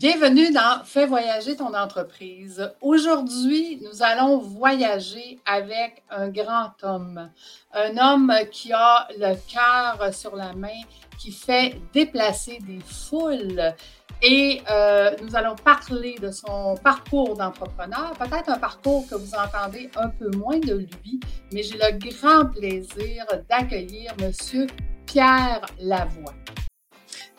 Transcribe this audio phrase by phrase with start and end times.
[0.00, 2.72] Bienvenue dans Fais voyager ton entreprise.
[2.80, 7.28] Aujourd'hui, nous allons voyager avec un grand homme,
[7.74, 10.80] un homme qui a le cœur sur la main,
[11.18, 13.74] qui fait déplacer des foules.
[14.22, 19.90] Et euh, nous allons parler de son parcours d'entrepreneur, peut-être un parcours que vous entendez
[19.96, 21.20] un peu moins de lui,
[21.52, 24.66] mais j'ai le grand plaisir d'accueillir Monsieur
[25.04, 26.32] Pierre Lavoie.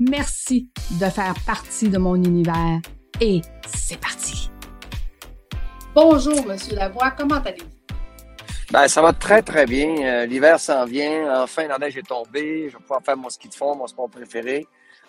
[0.00, 0.68] Merci
[1.00, 2.80] de faire partie de mon univers
[3.20, 4.50] et c'est parti.
[5.94, 7.70] Bonjour, Monsieur Lavoie, comment allez-vous?
[8.72, 9.96] Ben, ça va très, très bien.
[10.02, 11.40] Euh, l'hiver s'en vient.
[11.40, 12.68] Enfin, la neige est tombée.
[12.68, 14.66] Je vais pouvoir faire mon ski de fond, mon sport préféré.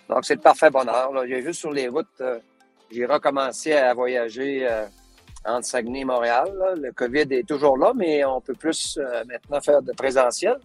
[0.08, 1.12] Donc, c'est le parfait bonheur.
[1.28, 2.38] J'ai juste sur les routes, euh,
[2.92, 4.86] j'ai recommencé à voyager euh,
[5.46, 6.46] entre Saguenay et Montréal.
[6.80, 10.58] Le COVID est toujours là, mais on peut plus maintenant faire de présentiel.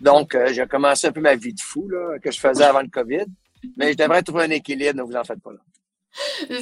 [0.00, 1.88] Donc, j'ai commencé un peu ma vie de fou
[2.20, 3.26] que je faisais avant le COVID.
[3.76, 5.60] Mais je devrais trouver un équilibre, ne vous en faites pas là.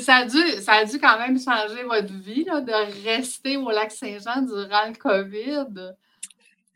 [0.00, 3.70] Ça a, dû, ça a dû quand même changer votre vie là, de rester au
[3.70, 5.94] lac Saint-Jean durant le COVID.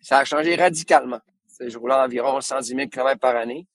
[0.01, 1.21] Ça a changé radicalement.
[1.61, 3.67] Je roulais environ 110 000 km par année.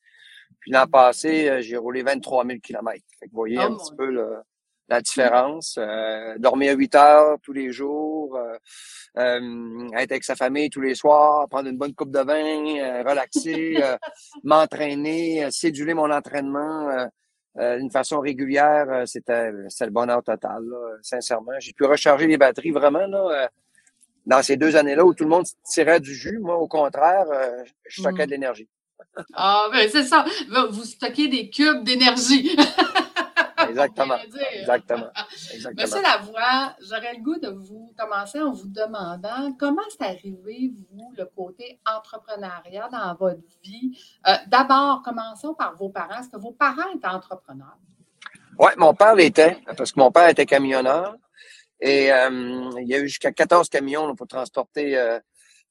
[0.59, 3.01] Puis l'an passé, euh, j'ai roulé 23 000 km.
[3.21, 4.09] vous voyez oh un petit peu
[4.89, 5.75] la différence.
[5.77, 8.57] Euh, dormir 8 heures tous les jours, euh,
[9.17, 13.77] euh, être avec sa famille tous les soirs, prendre une bonne coupe de vin, relaxer,
[14.43, 17.07] m'entraîner, séduler mon entraînement
[17.55, 19.03] d'une façon régulière.
[19.05, 20.63] C'était le bonheur total,
[21.01, 21.53] sincèrement.
[21.59, 23.49] J'ai pu recharger les batteries vraiment là,
[24.25, 26.39] dans ces deux années-là où tout le monde tirait du jus.
[26.39, 27.25] Moi, au contraire,
[27.87, 28.25] je stockais mmh.
[28.27, 28.69] de l'énergie.
[29.33, 30.25] Ah, ben c'est ça.
[30.71, 32.57] Vous stockez des cubes d'énergie.
[33.69, 34.17] Exactement.
[34.53, 35.07] Exactement.
[35.53, 35.83] Exactement.
[35.83, 41.13] Monsieur Lavoie, j'aurais le goût de vous commencer en vous demandant comment c'est arrivé, vous,
[41.17, 43.97] le côté entrepreneuriat dans votre vie?
[44.27, 46.19] Euh, d'abord, commençons par vos parents.
[46.19, 47.77] Est-ce que vos parents étaient entrepreneurs?
[48.57, 51.15] Oui, mon père l'était, parce que mon père était camionneur.
[51.79, 55.19] Et euh, il y a eu jusqu'à 14 camions pour transporter, euh,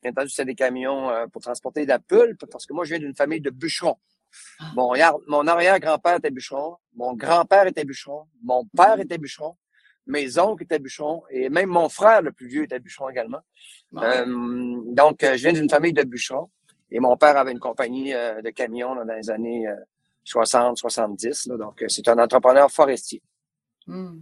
[0.03, 2.99] bien entendu, c'était des camions pour transporter de la pulpe, parce que moi, je viens
[2.99, 3.99] d'une famille de bûcherons.
[4.75, 4.93] Mon,
[5.27, 9.57] mon arrière-grand-père était bûcheron, mon grand-père était bûcheron, mon père était bûcheron,
[10.09, 13.41] mes oncles étaient bûcherons et même mon frère le plus vieux était bûcheron également.
[13.97, 14.25] Euh,
[14.87, 16.51] donc, euh, je viens d'une famille de bûcherons
[16.91, 19.67] et mon père avait une compagnie euh, de camions dans les années
[20.25, 21.49] 60, 70.
[21.49, 23.23] donc, c'est un entrepreneur forestier.
[23.87, 24.19] Mmh.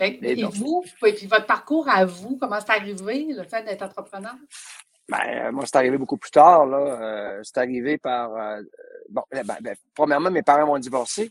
[0.00, 4.34] et, vous, puis votre parcours à vous, comment c'est arrivé, le fait d'être entrepreneur?
[5.08, 6.66] Ben, moi, c'est arrivé beaucoup plus tard.
[6.66, 6.78] Là.
[6.78, 8.34] Euh, c'est arrivé par.
[8.34, 8.62] Euh,
[9.08, 11.30] bon, ben, ben, premièrement, mes parents m'ont divorcé.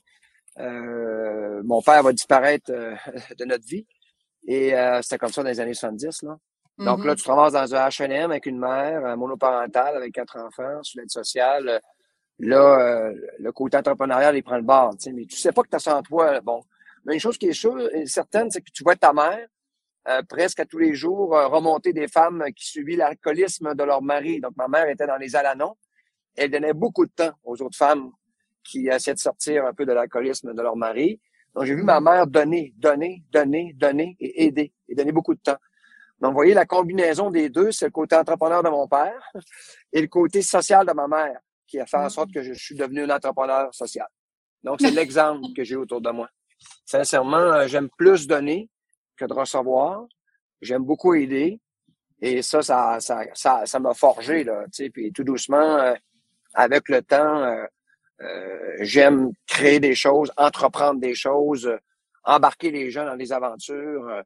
[0.60, 2.72] Euh, mon père va disparaître
[3.38, 3.86] de notre vie.
[4.48, 6.24] Et c'était comme ça dans les années 70.
[6.24, 6.38] Là.
[6.80, 7.16] Donc là, mm-hmm.
[7.16, 11.12] tu te ramasses dans un HLM avec une mère monoparentale, avec quatre enfants, sur l'aide
[11.12, 11.80] sociale.
[12.40, 14.96] Là, le côté entrepreneurial, il prend le bord.
[15.14, 16.42] Mais tu sais pas que tu as ça en toi.
[16.42, 16.64] Bon.
[17.06, 19.48] Mais une chose qui est sûre et certaine, c'est que tu vois ta mère,
[20.08, 24.02] euh, presque à tous les jours euh, remonter des femmes qui suivaient l'alcoolisme de leur
[24.02, 24.40] mari.
[24.40, 25.76] Donc, ma mère était dans les Alanons.
[26.36, 28.12] Elle donnait beaucoup de temps aux autres femmes
[28.64, 31.20] qui essayaient de sortir un peu de l'alcoolisme de leur mari.
[31.54, 35.42] Donc, j'ai vu ma mère donner, donner, donner, donner et aider, et donner beaucoup de
[35.42, 35.58] temps.
[36.20, 39.32] Donc, vous voyez, la combinaison des deux, c'est le côté entrepreneur de mon père
[39.92, 42.76] et le côté social de ma mère qui a fait en sorte que je suis
[42.76, 44.08] devenu un entrepreneur social.
[44.64, 46.30] Donc, c'est l'exemple que j'ai autour de moi.
[46.86, 48.70] Sincèrement, euh, j'aime plus donner
[49.22, 50.06] que de recevoir.
[50.62, 51.60] J'aime beaucoup aider.
[52.22, 55.96] Et ça, ça, ça, ça, ça m'a forgé, là, tu sais, puis tout doucement, euh,
[56.54, 57.66] avec le temps, euh,
[58.22, 61.72] euh, j'aime créer des choses, entreprendre des choses,
[62.24, 64.24] embarquer les gens dans des aventures.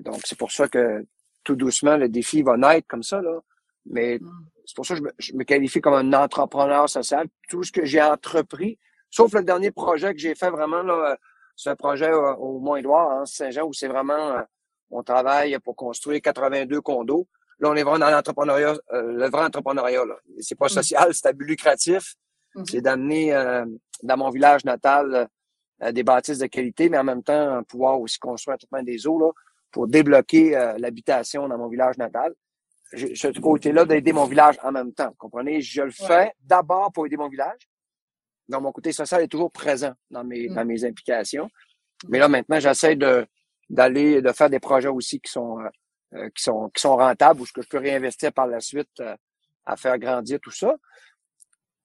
[0.00, 1.04] donc, c'est pour ça que
[1.44, 3.40] tout doucement, le défi va naître comme ça, là.
[3.84, 4.46] Mais mm.
[4.64, 7.26] c'est pour ça que je me, je me, qualifie comme un entrepreneur social.
[7.50, 8.78] Tout ce que j'ai entrepris,
[9.10, 11.18] sauf le dernier projet que j'ai fait vraiment, là,
[11.56, 14.42] c'est un projet euh, au Mont-Édouard, hein, Saint-Jean, où c'est vraiment, euh,
[14.90, 17.26] on travaille pour construire 82 condos.
[17.60, 20.04] Là, on est vraiment dans l'entrepreneuriat, euh, le vrai entrepreneuriat.
[20.04, 20.16] Là.
[20.40, 20.70] C'est pas mmh.
[20.70, 22.14] social, c'est à but lucratif.
[22.54, 22.64] Mmh.
[22.66, 23.32] C'est d'amener
[24.02, 25.26] dans mon village natal
[25.90, 29.18] des bâtisses de qualité, mais en même temps pouvoir aussi construire un traitement des eaux
[29.18, 29.30] là,
[29.70, 32.34] pour débloquer l'habitation dans mon village natal.
[32.92, 35.14] ce côté-là d'aider mon village en même temps.
[35.16, 35.62] Comprenez?
[35.62, 37.66] Je le fais d'abord pour aider mon village,
[38.52, 40.68] donc, mon côté social est toujours présent dans mes, dans mmh.
[40.68, 41.48] mes implications.
[42.08, 43.26] Mais là, maintenant, j'essaie de,
[43.70, 45.58] d'aller, de faire des projets aussi qui sont,
[46.12, 49.02] qui sont, qui sont rentables ou ce que je peux réinvestir par la suite
[49.64, 50.76] à faire grandir tout ça.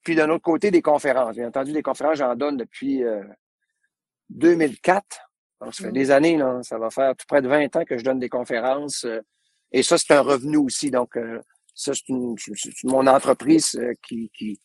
[0.02, 1.36] Puis d'un autre côté, des conférences.
[1.36, 3.02] Bien entendu, des conférences, j'en donne depuis
[4.28, 5.04] 2004.
[5.62, 5.92] Donc, ça fait mmh.
[5.92, 6.60] des années, là.
[6.62, 9.06] Ça va faire tout près de 20 ans que je donne des conférences.
[9.72, 10.90] et ça, c'est un revenu aussi.
[10.90, 11.18] Donc,
[11.74, 14.60] ça, c'est mon entreprise qui, qui,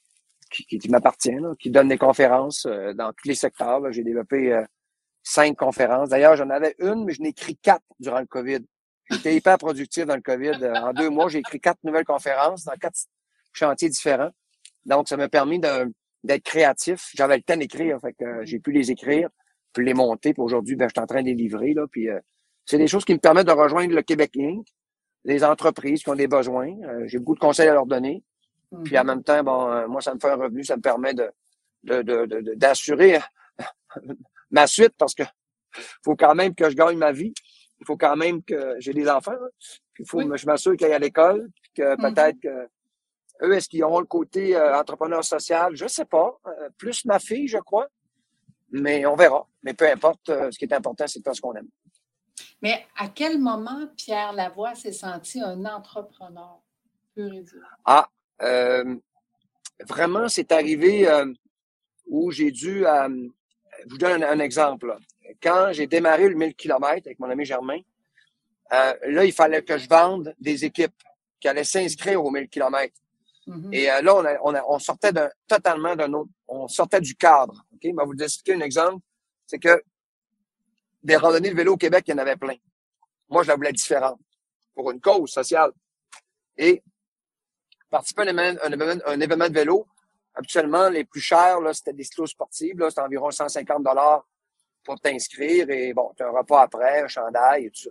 [0.53, 3.81] qui, qui m'appartient, qui donne des conférences euh, dans tous les secteurs.
[3.91, 4.63] J'ai développé euh,
[5.23, 6.09] cinq conférences.
[6.09, 8.59] D'ailleurs, j'en avais une, mais je n'ai écrit quatre durant le COVID.
[9.09, 10.63] J'étais hyper productif dans le COVID.
[10.63, 12.97] Euh, en deux mois, j'ai écrit quatre nouvelles conférences dans quatre
[13.51, 14.31] chantiers différents.
[14.85, 17.11] Donc, ça m'a permis d'être créatif.
[17.15, 19.29] J'avais le temps d'écrire, fait que j'ai pu les écrire,
[19.73, 20.33] puis les monter.
[20.33, 21.73] Puis aujourd'hui, ben, je suis en train de les livrer.
[21.73, 22.07] Là, puis
[22.65, 24.65] c'est des choses qui me permettent de rejoindre le Québec Inc.,
[25.25, 26.75] les entreprises qui ont des besoins.
[27.05, 28.23] j'ai beaucoup de conseils à leur donner.
[28.83, 31.13] Puis en même temps, bon, euh, moi, ça me fait un revenu, ça me permet
[31.13, 31.31] de,
[32.55, 33.19] d'assurer
[34.51, 35.23] ma suite parce que
[36.03, 37.33] faut quand même que je gagne ma vie.
[37.79, 39.31] Il faut quand même que j'ai des enfants.
[39.31, 39.49] Hein.
[39.99, 42.13] il faut que je m'assure qu'ils aillent à l'école, que mhm.
[42.13, 42.67] peut-être que
[43.41, 45.75] eux, est-ce qu'ils auront le côté euh, entrepreneur social?
[45.75, 46.39] Je sais pas.
[46.47, 47.87] Euh, plus ma fille, je crois.
[48.71, 49.47] Mais on verra.
[49.63, 51.67] Mais peu importe, ce qui est important, c'est de faire ce qu'on aime.
[52.61, 56.63] Mais à quel moment Pierre Lavoie s'est senti un entrepreneur?
[57.85, 58.22] Ah, euh,
[59.87, 61.31] vraiment, c'est arrivé euh,
[62.05, 63.09] où j'ai dû, euh,
[63.85, 64.95] je vous donne un, exemple.
[65.41, 67.79] Quand j'ai démarré le 1000 km avec mon ami Germain,
[68.71, 70.95] là, il fallait que je vende des équipes
[71.39, 72.93] qui allaient s'inscrire au 1000 km.
[73.71, 77.65] Et là, on, on, sortait d'un, totalement d'un autre, on sortait du cadre.
[77.73, 79.03] Ok, je vais vous expliquer un exemple.
[79.45, 79.83] C'est que
[81.03, 82.55] des randonnées de vélo au Québec, il y en avait plein.
[83.29, 84.19] Moi, je la voulais différente
[84.73, 85.71] pour une cause sociale.
[86.57, 86.81] Et
[87.93, 89.87] participer à un événement, de vélo,
[90.33, 92.75] habituellement, les plus chers, là, c'était des stylos sportifs.
[92.75, 94.27] Là, c'était environ 150 dollars
[94.83, 95.69] pour t'inscrire.
[95.69, 97.89] Et bon, tu as un repas après, un chandail et tout ça.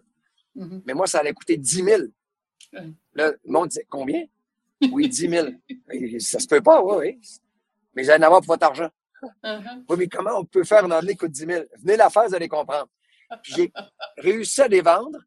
[0.57, 0.83] Mm-hmm.
[0.85, 2.03] Mais moi, ça allait coûter 10 000.
[3.15, 4.25] Là, le monde disait, combien?
[4.91, 5.49] Oui, 10 000.
[6.19, 7.21] ça se peut pas, oui, oui.
[7.95, 8.91] Mais j'allais en avoir pour votre argent.
[9.23, 9.85] Uh-huh.
[9.89, 11.65] Oui, mais comment on peut faire une année qui coûte 10 000?
[11.79, 12.89] Venez la faire, vous allez comprendre.
[13.45, 13.73] J'ai
[14.19, 15.21] réussi à les vendre.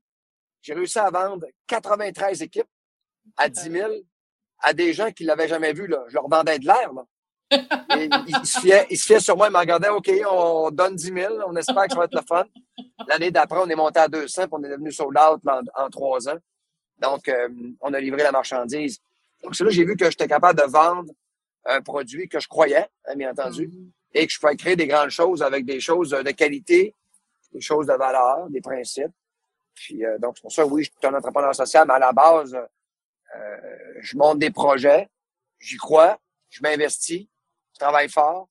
[0.61, 2.67] J'ai réussi à vendre 93 équipes
[3.37, 3.91] à 10 000
[4.59, 5.87] à des gens qui l'avaient jamais vu.
[5.87, 6.03] Là.
[6.07, 6.91] Je leur vendais de l'air.
[7.51, 11.85] ils, se se sur moi, ils me regardaient, OK, on donne 10 000, on espère
[11.85, 12.45] que ça va être le fun.
[13.07, 15.41] L'année d'après, on est monté à 200, puis on est devenu sold out
[15.75, 16.37] en, trois ans.
[16.99, 17.49] Donc, euh,
[17.81, 18.99] on a livré la marchandise.
[19.43, 21.11] Donc, c'est là que j'ai vu que j'étais capable de vendre
[21.65, 23.89] un produit que je croyais, hein, bien entendu, mm-hmm.
[24.13, 26.95] et que je pouvais créer des grandes choses avec des choses de qualité,
[27.53, 29.11] des choses de valeur, des principes.
[29.73, 32.11] Puis, euh, donc, c'est pour ça, oui, je suis un entrepreneur social, mais à la
[32.11, 32.65] base, euh,
[33.99, 35.07] je monte des projets,
[35.59, 37.27] j'y crois, je m'investis,
[37.73, 38.49] je travaille fort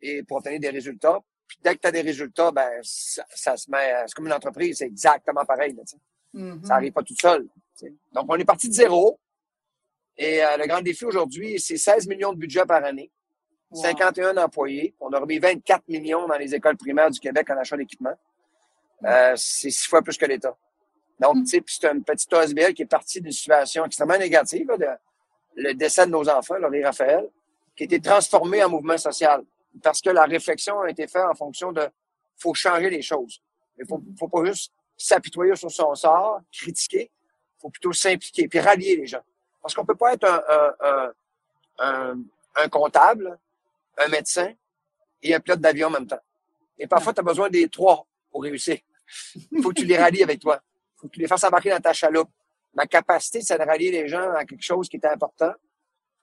[0.00, 1.20] et pour obtenir des résultats.
[1.46, 3.94] Puis dès que tu as des résultats, ben ça, se met.
[4.06, 5.74] C'est comme une entreprise, c'est exactement pareil.
[6.34, 6.62] Mm-hmm.
[6.62, 7.48] Ça n'arrive pas tout seul.
[8.12, 9.18] Donc, on est parti de zéro.
[10.16, 13.10] Et euh, le grand défi aujourd'hui, c'est 16 millions de budget par année,
[13.72, 14.94] 51 employés.
[15.00, 18.14] On a remis 24 millions dans les écoles primaires du Québec en achat d'équipement.
[19.04, 20.56] Euh, c'est six fois plus que l'État.
[21.20, 21.44] Donc, hmm.
[21.44, 24.86] tu sais, c'est un petit OSBL qui est parti d'une situation extrêmement négative, de,
[25.56, 27.28] le décès de nos enfants, Laurie Raphaël,
[27.76, 29.44] qui a été transformé en mouvement social.
[29.82, 31.88] Parce que la réflexion a été faite en fonction de
[32.36, 33.40] faut changer les choses.
[33.78, 37.10] Il faut, faut pas juste s'apitoyer sur son sort, critiquer.
[37.58, 39.22] Il faut plutôt s'impliquer, puis rallier les gens.
[39.62, 40.42] Parce qu'on peut pas être un,
[40.80, 41.12] un,
[41.78, 42.18] un,
[42.56, 43.38] un, comptable,
[43.98, 44.52] un médecin
[45.22, 46.20] et un pilote d'avion en même temps.
[46.78, 48.78] Et parfois, tu as besoin des trois pour réussir.
[49.52, 50.60] Il faut que tu les rallies avec toi
[51.04, 52.30] faut que tu les fasses embarquer dans ta chaloupe.
[52.72, 55.52] Ma capacité, c'est de rallier les gens à quelque chose qui est important,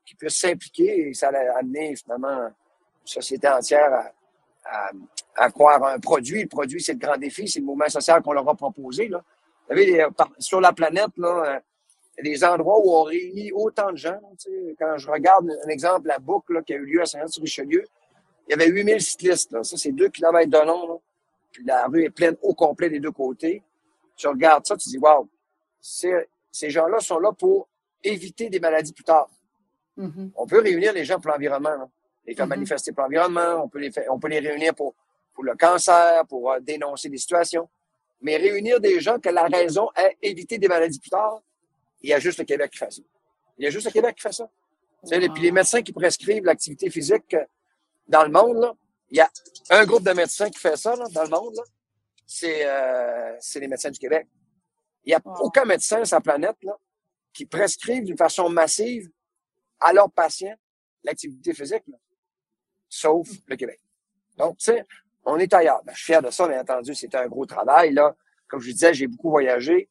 [0.03, 2.53] qui puisse s'impliquer et ça a amené finalement une
[3.05, 4.11] société entière
[4.65, 4.91] à,
[5.35, 6.41] à, croire un produit.
[6.41, 9.07] Le produit, c'est le grand défi, c'est le mouvement social qu'on leur a proposé.
[9.07, 9.23] Là.
[9.69, 10.03] Vous savez,
[10.39, 11.61] sur la planète, là,
[12.17, 14.19] a des endroits où on réunit autant de gens.
[14.79, 17.83] quand je regarde un exemple, la boucle qui a eu lieu à Saint-Jean-sur-Richelieu,
[18.47, 19.63] il y avait 8000 cyclistes.
[19.63, 21.01] Ça, c'est deux kilomètres de long.
[21.65, 23.61] La rue est pleine au complet des deux côtés
[24.15, 25.29] tu regardes ça, tu dis, waouh,
[25.79, 27.67] ces gens-là sont là pour
[28.03, 29.29] éviter des maladies plus tard.
[29.97, 30.31] Mm-hmm.
[30.35, 31.91] On peut réunir les gens pour l'environnement,
[32.25, 32.49] les faire mm-hmm.
[32.49, 34.95] manifester pour l'environnement, on peut les on peut les réunir pour,
[35.33, 37.69] pour le cancer, pour euh, dénoncer des situations.
[38.21, 41.41] Mais réunir des gens que la raison est éviter des maladies plus tard,
[42.01, 43.01] il y a juste le Québec qui fait ça.
[43.57, 44.47] Il y a juste le Québec qui fait ça.
[45.11, 47.43] Et puis les médecins qui prescrivent l'activité physique euh,
[48.07, 48.73] dans le monde,
[49.09, 49.29] il y a
[49.71, 51.63] un groupe de médecins qui fait ça dans le monde euh,
[52.31, 54.27] c'est les médecins du Québec.
[55.03, 56.77] Il n'y a aucun médecin sur la planète là,
[57.33, 59.09] qui prescrive d'une façon massive
[59.79, 60.55] à leurs patients
[61.03, 61.83] l'activité physique,
[62.87, 63.79] sauf le Québec.
[64.37, 64.85] Donc, tu sais,
[65.25, 65.81] on est ailleurs.
[65.83, 66.95] Ben, je suis fier de ça, bien entendu.
[66.95, 67.93] C'est un gros travail.
[67.93, 68.15] là.
[68.47, 69.89] comme je disais, j'ai beaucoup voyagé.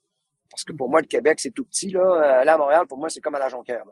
[0.50, 1.90] Parce que pour moi, le Québec, c'est tout petit.
[1.90, 2.40] Là.
[2.40, 3.85] Aller à Montréal, pour moi, c'est comme à la Jonquière.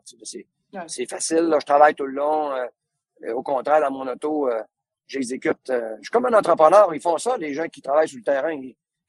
[0.86, 1.44] C'est facile.
[1.44, 1.58] Là.
[1.60, 2.52] Je travaille tout le long.
[2.52, 4.62] Euh, au contraire, dans mon auto, euh,
[5.08, 5.70] j'exécute.
[5.70, 6.94] Euh, je suis comme un entrepreneur.
[6.94, 8.54] Ils font ça, les gens qui travaillent sur le terrain.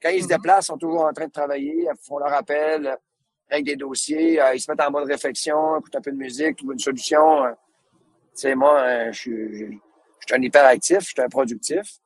[0.02, 0.30] quand ils se mm-hmm.
[0.30, 1.84] déplacent, ils sont toujours en train de travailler.
[1.84, 2.98] Ils font leur appel
[3.50, 4.42] avec des dossiers.
[4.54, 7.44] ils se mettent en mode réflexion, écoutent un peu de musique, trouvent une solution.
[7.48, 7.56] tu
[8.34, 12.00] sais, moi, je suis, je suis un hyperactif, je suis un productif,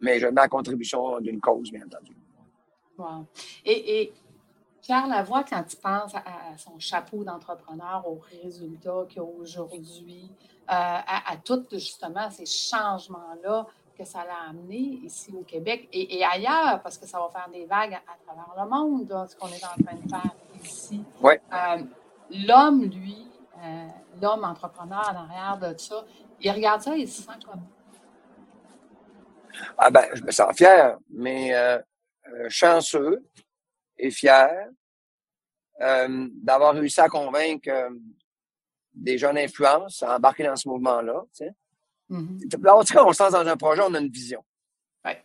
[0.00, 2.16] mais je mets la contribution d'une cause, bien entendu.
[2.96, 3.26] Wow.
[3.64, 4.12] Et, et
[4.84, 10.66] Pierre Lavoie, quand tu penses à, son chapeau d'entrepreneur, aux résultats qu'il a aujourd'hui, euh,
[10.68, 16.82] à, à tous justement ces changements-là que ça l'a amené ici au Québec et, ailleurs,
[16.82, 19.82] parce que ça va faire des vagues à, travers le monde, ce qu'on est en
[19.82, 21.02] train de faire ici.
[21.22, 21.40] Ouais.
[21.50, 21.82] Euh,
[22.46, 23.26] l'homme, lui,
[23.56, 23.86] euh,
[24.20, 26.04] l'homme entrepreneur en arrière de ça,
[26.40, 27.62] il regarde ça et il se sent comme.
[29.78, 31.54] Ah ben, je me sens fier, mais
[32.48, 33.22] chanceux,
[33.98, 34.68] et fier
[35.80, 37.90] euh, d'avoir réussi à convaincre euh,
[38.92, 41.24] des jeunes influences à embarquer dans ce mouvement-là.
[41.34, 41.50] Tu sais.
[42.10, 42.70] Mm-hmm.
[42.70, 44.44] on se lance dans un projet, on a une vision.
[45.04, 45.24] Ouais.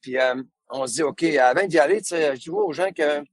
[0.00, 0.40] Puis euh,
[0.70, 3.24] on se dit, OK, avant d'y aller, tu sais, je dis aux gens que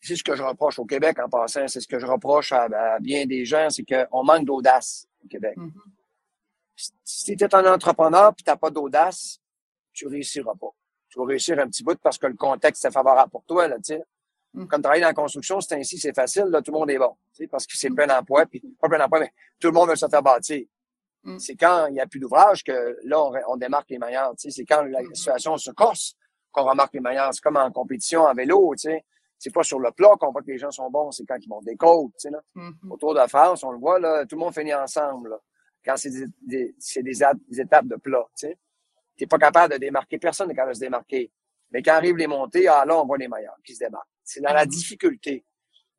[0.00, 2.98] c'est ce que je reproche au Québec en passant, c'est ce que je reproche à,
[3.00, 5.56] bien des gens, c'est qu'on manque d'audace au Québec.
[5.56, 6.92] Mm-hmm.
[7.04, 9.40] Si tu es un entrepreneur et tu n'as pas d'audace,
[9.92, 10.74] tu réussiras pas
[11.12, 13.76] tu vas réussir un petit bout parce que le contexte est favorable pour toi, là,
[13.76, 14.02] tu sais.
[14.54, 14.66] Mm.
[14.66, 17.14] Comme travailler dans la construction, c'est ainsi, c'est facile, là, tout le monde est bon,
[17.34, 17.94] tu sais, parce que c'est mm.
[17.94, 20.64] plein d'emplois, puis pas plein d'emplois, mais tout le monde veut se faire bâtir.
[21.24, 21.38] Mm.
[21.38, 24.50] C'est quand il n'y a plus d'ouvrage que là, on, démarque les meilleurs, tu sais.
[24.50, 26.16] C'est quand la situation se corse
[26.50, 27.32] qu'on remarque les meilleurs.
[27.34, 29.04] C'est comme en compétition en vélo, tu sais.
[29.38, 31.48] C'est pas sur le plat qu'on voit que les gens sont bons, c'est quand ils
[31.48, 32.40] montent des côtes, tu sais, là.
[32.56, 32.90] Mm-hmm.
[32.90, 35.40] Autour de France, on le voit, là, tout le monde finit ensemble, là.
[35.84, 38.58] Quand c'est des, des, des, étapes de plat, tu sais
[39.16, 40.18] t'es pas capable de démarquer.
[40.18, 41.30] Personne n'est capable de se démarquer.
[41.70, 44.08] Mais quand arrivent les montées, ah là, on voit les meilleurs qui se démarquent.
[44.24, 44.70] C'est dans la mhm.
[44.70, 45.44] difficulté.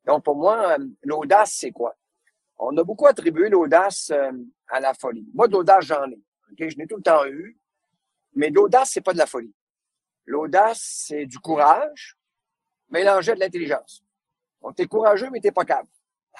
[0.04, 1.94] Donc, pour moi, euh, l'audace, c'est quoi?
[2.58, 4.32] On a beaucoup attribué l'audace euh,
[4.68, 5.26] à la folie.
[5.34, 6.20] Moi, de l'audace, j'en ai.
[6.58, 7.58] Je n'ai tout le temps eu.
[8.34, 9.54] Mais l'audace, c'est pas de la folie.
[10.26, 12.16] L'audace, c'est du courage
[12.88, 14.04] mélangé de l'intelligence.
[14.62, 15.88] Donc, t'es courageux, mais t'es pas capable.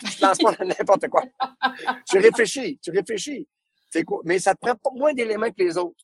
[0.01, 1.23] Tu lances pas n'importe quoi.
[2.09, 3.49] tu réfléchis, tu réfléchis.
[4.25, 6.04] Mais ça te prend pas moins d'éléments que les autres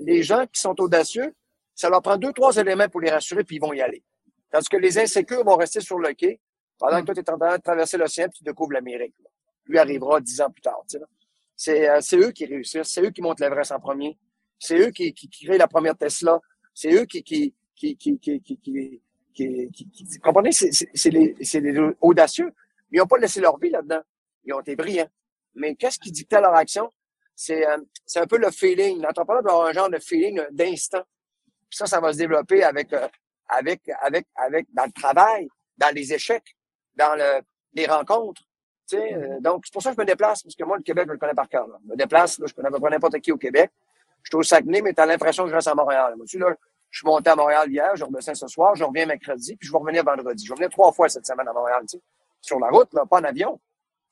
[0.00, 1.34] les gens qui sont audacieux,
[1.74, 4.02] ça leur prend deux, trois éléments pour les rassurer, puis ils vont y aller.
[4.50, 6.40] Tandis que les insécures vont rester sur le quai
[6.78, 9.14] pendant que toi, tu es en train de traverser l'océan puis tu découvres l'Amérique.
[9.66, 10.82] Lui arrivera dix ans plus tard.
[11.56, 14.18] C'est eux qui réussissent, c'est eux qui montent l'Everest en premier,
[14.58, 16.40] c'est eux qui, créent la première Tesla,
[16.74, 17.22] c'est eux qui...
[17.22, 19.00] qui, qui, qui, qui
[20.22, 22.52] comprenez, c'est les, les audacieux.
[22.92, 24.02] Ils n'ont pas laissé leur vie là-dedans.
[24.44, 25.08] Ils ont été brillants.
[25.54, 26.92] Mais qu'est-ce qui dictait leur action?
[27.40, 29.00] C'est euh, c'est un peu le feeling.
[29.00, 31.02] L'entrepreneur doit avoir un genre de feeling d'instant.
[31.70, 33.08] Ça, ça va se développer avec, euh,
[33.48, 36.54] avec, avec, avec, dans le travail, dans les échecs,
[36.94, 37.40] dans le,
[37.72, 38.42] les rencontres.
[38.86, 39.40] Tu sais, euh, mm-hmm.
[39.40, 41.18] donc, c'est pour ça que je me déplace, parce que moi, le Québec, je le
[41.18, 41.66] connais par cœur.
[41.82, 43.70] Je me déplace, là, je connais pas n'importe qui au Québec.
[44.22, 46.16] Je suis au Saguenay, mais tu as l'impression que je reste à Montréal.
[46.16, 46.54] Moi, tu là,
[46.90, 49.72] je suis monté à Montréal hier, je redescends ce soir, je reviens mercredi, puis je
[49.72, 50.44] vais revenir vendredi.
[50.44, 52.02] Je vais revenir trois fois cette semaine à Montréal, tu sais.
[52.42, 53.58] Sur la route, là, pas en avion.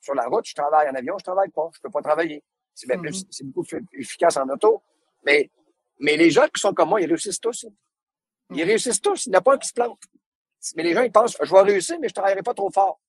[0.01, 1.69] Sur la route, je travaille en avion, je travaille pas.
[1.75, 2.43] Je peux pas travailler.
[2.87, 3.27] Mm-hmm.
[3.29, 4.81] C'est beaucoup plus efficace en auto.
[5.25, 5.49] Mais,
[5.99, 7.65] mais les gens qui sont comme moi, ils réussissent tous.
[8.49, 8.65] Ils mm-hmm.
[8.65, 9.25] réussissent tous.
[9.25, 10.01] Il n'y en a pas un qui se plante.
[10.75, 12.99] Mais les gens, ils pensent, je vais réussir, mais je ne travaillerai pas trop fort.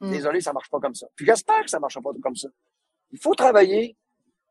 [0.00, 0.10] Mm.
[0.10, 1.06] Désolé, ça ne marche pas comme ça.
[1.16, 2.48] Puis j'espère que ça ne marchera pas comme ça.
[3.10, 3.96] Il faut travailler.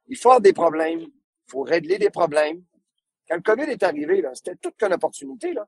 [0.07, 1.01] Il faut avoir des problèmes.
[1.01, 2.63] Il faut régler des problèmes.
[3.27, 5.53] Quand le COVID est arrivé, c'était toute une opportunité.
[5.53, 5.67] Là.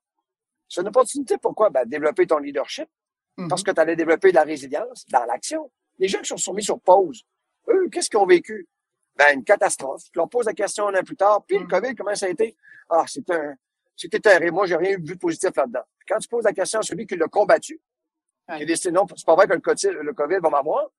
[0.68, 1.70] C'est une opportunité pourquoi?
[1.70, 2.90] Ben, développer ton leadership.
[3.38, 3.48] Mm-hmm.
[3.48, 5.72] Parce que tu allais développer de la résilience dans l'action.
[6.00, 7.24] Les gens qui se sont mis sur pause,
[7.70, 8.68] eux, qu'est-ce qu'ils ont vécu?
[9.16, 10.04] Ben, une catastrophe.
[10.12, 11.44] Tu leur poses la question un an plus tard.
[11.46, 11.68] Puis le mm.
[11.68, 12.56] COVID, comment ça a été?
[12.90, 13.56] Ah, c'était un,
[13.96, 14.54] c'était terrible.
[14.54, 15.84] Moi, j'ai rien eu de positif là-dedans.
[16.08, 17.80] Quand tu poses la question à celui qui l'a combattu,
[18.48, 20.90] qui a décidé non, c'est pas vrai que le COVID, va m'avoir.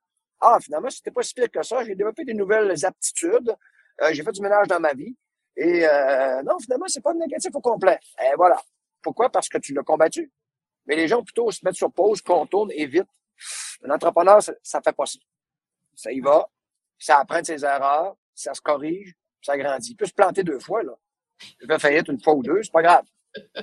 [0.40, 1.84] Ah, finalement, c'était pas si pire que ça.
[1.84, 3.54] J'ai développé des nouvelles aptitudes.
[4.02, 5.16] Euh, j'ai fait du ménage dans ma vie.
[5.56, 7.98] Et euh, non, finalement, c'est pas négatif au complet.
[8.22, 8.60] Et voilà.
[9.00, 9.30] Pourquoi?
[9.30, 10.30] Parce que tu l'as combattu.
[10.86, 13.08] Mais les gens plutôt se mettent sur pause, contournent et vite.
[13.84, 15.18] Un entrepreneur, ça, ça fait pas ça.
[15.94, 16.46] Ça y va,
[16.98, 19.92] ça apprend de ses erreurs, ça se corrige, ça grandit.
[19.92, 20.92] Il peut se planter deux fois, là.
[21.60, 23.04] Il peut faillite une fois ou deux, c'est pas grave.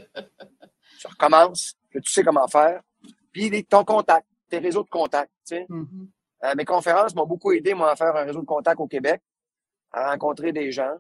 [0.99, 2.81] Ça recommence, tu sais comment faire.
[3.31, 5.65] Puis ton contact, tes réseaux de contact, tu sais.
[5.67, 6.07] Mm-hmm.
[6.43, 9.21] Euh, mes conférences m'ont beaucoup aidé, moi, à faire un réseau de contact au Québec,
[9.91, 10.95] à rencontrer des gens.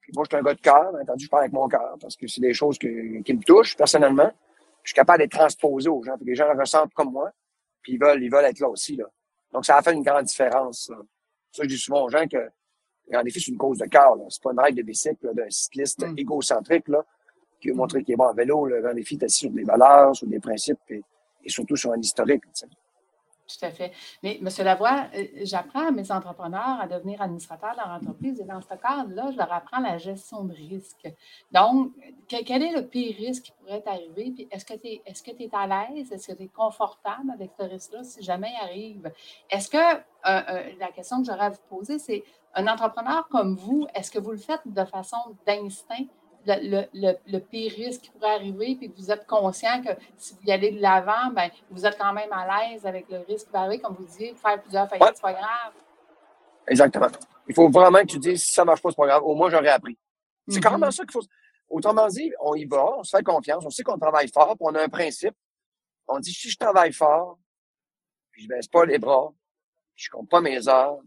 [0.00, 2.16] Puis moi, je suis un gars de cœur, entendu, je parle avec mon cœur, parce
[2.16, 4.32] que c'est des choses qui me touchent personnellement.
[4.82, 6.16] Je suis capable d'être transposé aux gens.
[6.16, 7.32] Puis les gens ressentent comme moi.
[7.82, 9.04] Puis ils veulent, ils veulent être là aussi, là.
[9.52, 10.90] Donc, ça a fait une grande différence.
[11.56, 12.36] Ça, je dis souvent aux gens que,
[13.14, 14.14] en effet, c'est une cause de cœur.
[14.28, 16.18] C'est pas une règle de bicycle d'un cycliste mm.
[16.18, 16.88] égocentrique.
[16.88, 17.02] Là.
[17.60, 18.66] qui veut montrer qu'il est bon en vélo.
[18.66, 21.02] Le grand défi est assis sur des valeurs, sur des principes et,
[21.46, 22.42] surtout sur un historique.
[23.48, 23.92] Tout à fait.
[24.24, 24.48] Mais, M.
[24.64, 28.74] Lavoie, euh, j'apprends à mes entrepreneurs à devenir administrateurs de leur entreprise et dans ce
[28.74, 31.06] cadre-là, je leur apprends la gestion de risque.
[31.52, 31.92] Donc,
[32.28, 34.32] quel est le pire risque qui pourrait t'arriver?
[34.32, 36.10] Puis est-ce que tu es, est-ce que à l'aise?
[36.10, 39.12] Est-ce que tu es confortable avec ce risque-là si jamais il arrive?
[39.48, 42.24] Est-ce que, euh, euh, la question que j'aurais à vous poser, c'est
[42.54, 46.06] un entrepreneur comme vous, est-ce que vous le faites de façon d'instinct?
[46.46, 50.52] Le, pire risque qui pourrait arriver, puis que vous êtes conscient que si vous y
[50.52, 53.94] allez de l'avant, ben, vous êtes quand même à l'aise avec le risque qui comme
[53.94, 55.72] vous disiez, faire plusieurs faillites, c'est pas grave.
[56.68, 57.08] Exactement.
[57.48, 59.50] Il faut vraiment que tu dises, si ça marche pas, c'est pas grave, au moins
[59.50, 59.98] j'aurais appris.
[60.48, 61.22] C'est quand même ça qu'il faut.
[61.68, 64.58] Autrement dit, on y va, on se fait confiance, on sait qu'on travaille fort, puis
[64.60, 65.34] on a un principe.
[66.06, 67.38] On dit, si je travaille fort,
[68.30, 69.32] puis je baisse pas les bras,
[69.94, 70.98] puis je compte pas mes heures,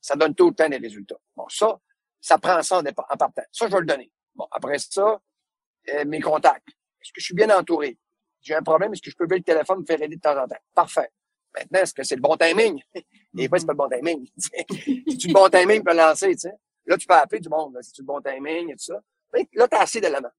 [0.00, 1.16] ça donne tout le temps des résultats.
[1.34, 1.78] Bon, ça,
[2.20, 3.42] ça prend ça en, en partant.
[3.50, 4.11] Ça, je vais le donner.
[4.34, 5.20] Bon, après ça,
[5.88, 6.68] euh, mes contacts.
[6.68, 7.98] Est-ce que je suis bien entouré?
[8.40, 10.40] J'ai un problème, est-ce que je peux lever le téléphone me faire aider de temps
[10.40, 10.56] en temps?
[10.74, 11.10] Parfait.
[11.54, 12.80] Maintenant, est-ce que c'est le bon timing?
[13.38, 14.28] Et fois, c'est pas le bon timing.
[14.36, 16.54] c'est le bon timing pour lancer, tu sais?
[16.86, 19.00] Là, tu peux appeler du monde, c'est le bon timing et tout ça?
[19.54, 20.32] là, tu as assez d'éléments.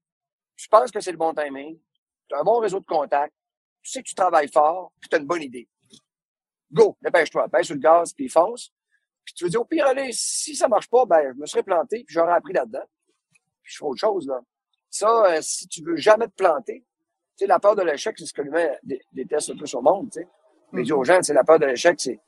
[0.56, 1.78] Tu penses que c'est le bon timing,
[2.28, 3.34] tu as un bon réseau de contacts,
[3.82, 5.68] tu sais que tu travailles fort, puis tu as une bonne idée.
[6.70, 8.72] Go, dépêche-toi, pèse sur le gaz, puis fonce.
[9.24, 11.62] Puis tu veux dire, au pire, allez, si ça marche pas, ben, je me serais
[11.62, 12.84] planté, puis j'aurais appris là-dedans
[13.64, 14.28] puis je fais autre chose.
[14.28, 14.40] Là.
[14.90, 16.84] Ça, euh, si tu veux jamais te planter,
[17.36, 18.70] tu sais, la peur de l'échec, c'est ce que l'humain
[19.12, 20.10] déteste un peu sur le monde.
[20.12, 20.28] Tu sais.
[20.70, 20.92] Mais mm -hmm.
[20.92, 22.20] aux gens, c'est la peur de l'échec, c'est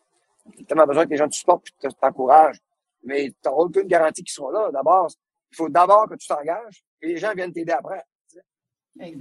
[0.67, 2.61] tellement besoin que les gens te supportent et t'encouragent.
[3.03, 4.71] Mais tu n'auras aucune garantie qu'ils seront là.
[4.73, 5.09] D'abord,
[5.53, 8.03] il faut d'abord que tu t'engages et les gens viennent t'aider après.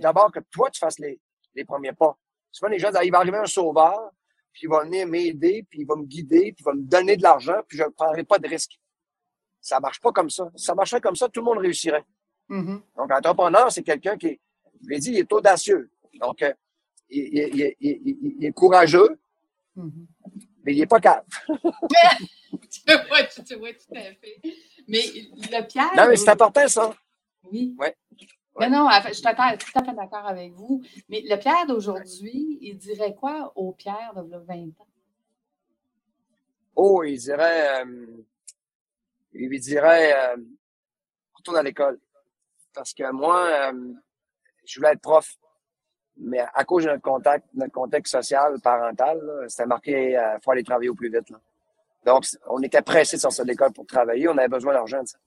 [0.05, 1.19] D'abord que toi, tu fasses les,
[1.53, 2.17] les premiers pas.
[2.51, 4.11] Souvent, les gens disent, ah, il va arriver un sauveur,
[4.53, 7.17] puis il va venir m'aider, puis il va me guider, puis il va me donner
[7.17, 8.79] de l'argent, puis je ne prendrai pas de risque.
[9.65, 10.51] Ça marche pas comme ça.
[10.55, 12.05] Si ça marchait comme ça, tout le monde réussirait.
[12.51, 12.81] Mm-hmm.
[12.97, 14.39] Donc, entrepreneur, c'est quelqu'un qui,
[14.83, 15.89] je l'ai dit, il est audacieux.
[16.19, 16.53] Donc, euh,
[17.09, 19.17] il, est courageux,
[19.75, 20.05] mm-hmm.
[20.63, 21.23] mais il n'est pas calme.
[21.49, 24.39] tu, vois, tu vois tout à fait.
[24.87, 25.01] Mais
[25.35, 25.97] le piège.
[25.97, 26.93] Non, mais c'est important, ça.
[27.51, 27.75] Oui.
[27.79, 27.95] Ouais.
[28.59, 30.83] Non, non, je suis tout à fait d'accord avec vous.
[31.09, 34.87] Mais le Pierre d'aujourd'hui, il dirait quoi au Pierre de 20 ans?
[36.75, 37.83] Oh, il dirait.
[37.83, 38.14] Euh,
[39.35, 40.37] lui dirait euh,
[41.33, 41.99] retourne à l'école.
[42.73, 43.93] Parce que moi, euh,
[44.65, 45.35] je voulais être prof.
[46.17, 50.63] Mais à cause de notre contact, notre contexte social, parental, c'était marqué euh, faut aller
[50.63, 51.29] travailler au plus vite.
[51.29, 51.39] Là.
[52.05, 54.27] Donc, on était pressé de sortir de l'école pour travailler.
[54.29, 55.05] On avait besoin d'argent.
[55.05, 55.17] Ça.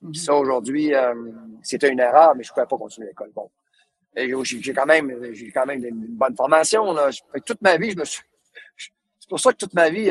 [0.00, 1.14] Mm ça, aujourd'hui, euh,
[1.62, 3.32] c'était une erreur, mais je ne pouvais pas continuer l'école.
[3.34, 3.50] Bon.
[4.14, 6.92] J'ai quand même j'ai quand même une bonne formation.
[6.92, 7.10] Là.
[7.44, 8.22] Toute ma vie, je me suis.
[8.76, 10.10] C'est pour ça que toute ma vie,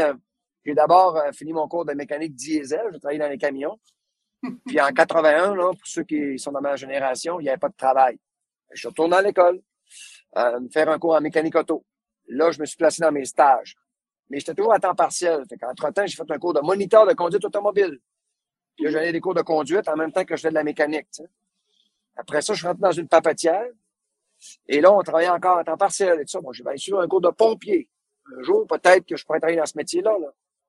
[0.68, 2.82] j'ai d'abord euh, fini mon cours de mécanique diesel.
[2.92, 3.80] J'ai travaillé dans les camions.
[4.66, 7.70] Puis en 81, là, pour ceux qui sont dans ma génération, il n'y avait pas
[7.70, 8.20] de travail.
[8.74, 9.62] Je suis retourné à l'école,
[10.36, 11.86] euh, faire un cours en mécanique auto.
[12.28, 13.76] Là, je me suis placé dans mes stages.
[14.30, 15.46] Mais j'étais toujours à temps partiel.
[15.48, 17.98] Fait qu'entre-temps, j'ai fait un cours de moniteur de conduite automobile.
[18.76, 20.66] Puis là, j'allais des cours de conduite en même temps que je faisais de la
[20.66, 21.08] mécanique.
[22.18, 23.68] Après ça, je suis rentré dans une papetière.
[24.68, 26.42] Et là, on travaillait encore à temps partiel et ça.
[26.42, 27.90] Bon, j'ai suivi un cours de pompier.
[28.38, 30.18] Un jour, peut-être que je pourrais travailler dans ce métier-là.
[30.20, 30.28] Là.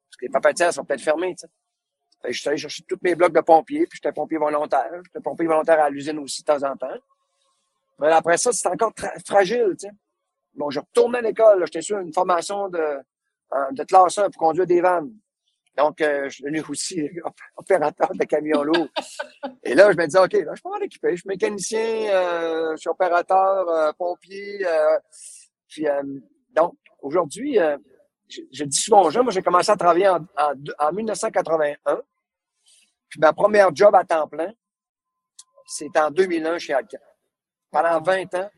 [0.08, 2.32] Parce que les papetières sont peut-être fermées, tu sais.
[2.32, 4.90] je suis allé chercher tous mes blocs de pompiers, puis j'étais pompier volontaire.
[5.04, 6.98] J'étais pompier volontaire à l'usine aussi de temps en temps.
[7.98, 8.92] Mais après ça, c'était encore
[9.26, 9.92] fragile, tu sais.
[10.54, 11.64] Bon, je retournais à l'école.
[11.66, 12.98] J'étais sur une formation de,
[13.72, 15.12] de classeur pour conduire des vannes.
[15.78, 17.08] Donc, euh, je suis devenu aussi
[17.56, 18.88] opérateur de camions lourds.
[19.62, 21.12] Et là, je me disais, OK, là, je peux m'en équiper.
[21.12, 24.66] Je suis mécanicien, euh, je suis opérateur, euh, pompier.
[25.68, 25.86] puis,
[26.50, 27.58] donc, aujourd'hui,
[28.28, 30.26] je, dis souvent aux gens, moi, j'ai commencé à travailler en,
[30.78, 32.02] en, 1981.
[33.08, 34.52] Puis ma première job à temps plein,
[35.66, 36.98] c'était en 2001 chez Alcan.
[37.70, 38.50] Pendant 20 ans,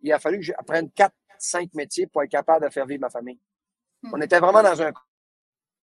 [0.00, 3.10] il a fallu que j'apprenne 4, 5 métiers pour être capable de faire vivre ma
[3.10, 3.40] famille.
[4.02, 4.10] Hmm.
[4.14, 4.92] On était vraiment dans un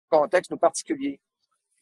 [0.10, 1.20] contexte particulier.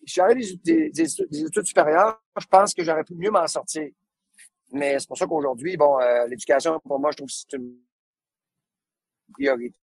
[0.05, 3.89] Je suis arrivé des, des, études supérieures, je pense que j'aurais pu mieux m'en sortir.
[4.71, 7.77] Mais c'est pour ça qu'aujourd'hui, bon, euh, l'éducation, pour moi, je trouve que c'est une
[9.31, 9.77] priorité.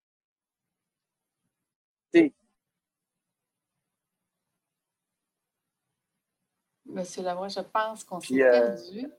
[6.88, 9.12] Monsieur Lavoie, je pense qu'on s'est euh, perdu.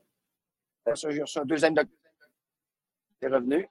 [0.85, 1.95] J'ai reçu un deuxième doctorat.
[3.21, 3.69] revenu.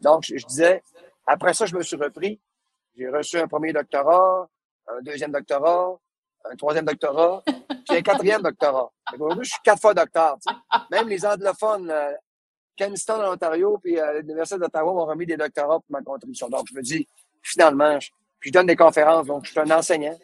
[0.00, 0.82] Donc, je, disais,
[1.26, 2.40] après ça, je me suis repris.
[2.96, 4.48] J'ai reçu un premier doctorat,
[4.88, 5.96] un deuxième doctorat,
[6.44, 8.90] un troisième doctorat, puis un quatrième doctorat.
[9.14, 10.38] Aujourd'hui, je suis quatre fois docteur.
[10.90, 12.12] Même les anglophones, euh,
[12.76, 16.48] Keniston en Ontario, puis euh, l'Université d'Ottawa m'ont remis des doctorats pour ma contribution.
[16.48, 17.06] Donc, je me dis,
[17.42, 20.16] finalement, je, puis je donne des conférences, donc je suis un enseignant.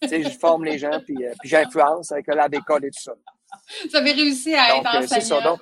[0.00, 3.02] tu sais, je forme les gens, puis, euh, puis j'influence avec la bécole et tout
[3.02, 3.14] ça.
[3.88, 5.24] Vous avez réussi à être euh, enseignant.
[5.24, 5.60] Ça, donc,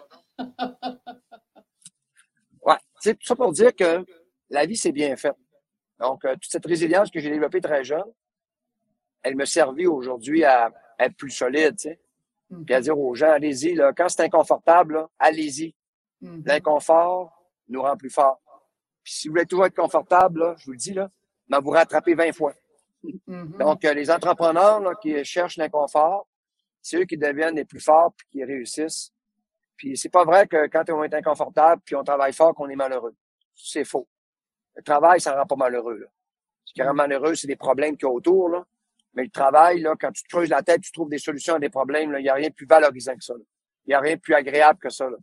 [2.63, 4.05] ouais, c'est tout ça pour dire que
[4.51, 5.35] la vie, c'est bien fait.
[5.99, 8.11] Donc, euh, toute cette résilience que j'ai développée très jeune,
[9.23, 12.01] elle me servit aujourd'hui à être plus solide, tu sais.
[12.51, 12.65] Mm-hmm.
[12.65, 15.75] Puis à dire aux gens, allez-y, là, quand c'est inconfortable, allez-y.
[16.23, 16.47] Mm-hmm.
[16.47, 18.41] L'inconfort nous rend plus forts.
[19.03, 21.11] Puis si vous voulez toujours être confortable, là, je vous le dis, là,
[21.51, 22.55] ben, vous rattrapez 20 fois.
[23.05, 23.59] Mm-hmm.
[23.59, 26.29] Donc, euh, les entrepreneurs là, qui cherchent l'inconfort,
[26.81, 29.13] c'est eux qui deviennent les plus forts puis qui réussissent.
[29.77, 32.77] Puis c'est pas vrai que quand on est inconfortable puis on travaille fort qu'on est
[32.77, 33.15] malheureux.
[33.55, 34.07] C'est faux.
[34.77, 35.99] Le travail, ça rend pas malheureux.
[35.99, 36.07] Là.
[36.65, 38.49] Ce qui rend malheureux, c'est les problèmes qu'il y a autour.
[38.49, 38.65] Là.
[39.15, 41.59] Mais le travail, là, quand tu te creuses la tête, tu trouves des solutions à
[41.59, 43.35] des problèmes, il n'y a rien de plus valorisant que ça.
[43.87, 45.11] Il n'y a rien de plus agréable que ça.
[45.11, 45.17] Là,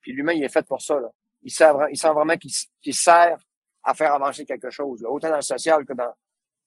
[0.00, 1.00] Puis l'humain, il est fait pour ça.
[1.00, 1.08] Là.
[1.42, 3.38] Il, sent, il sent vraiment qu'il sert
[3.84, 6.12] à faire avancer quelque chose, là, autant dans le social que dans,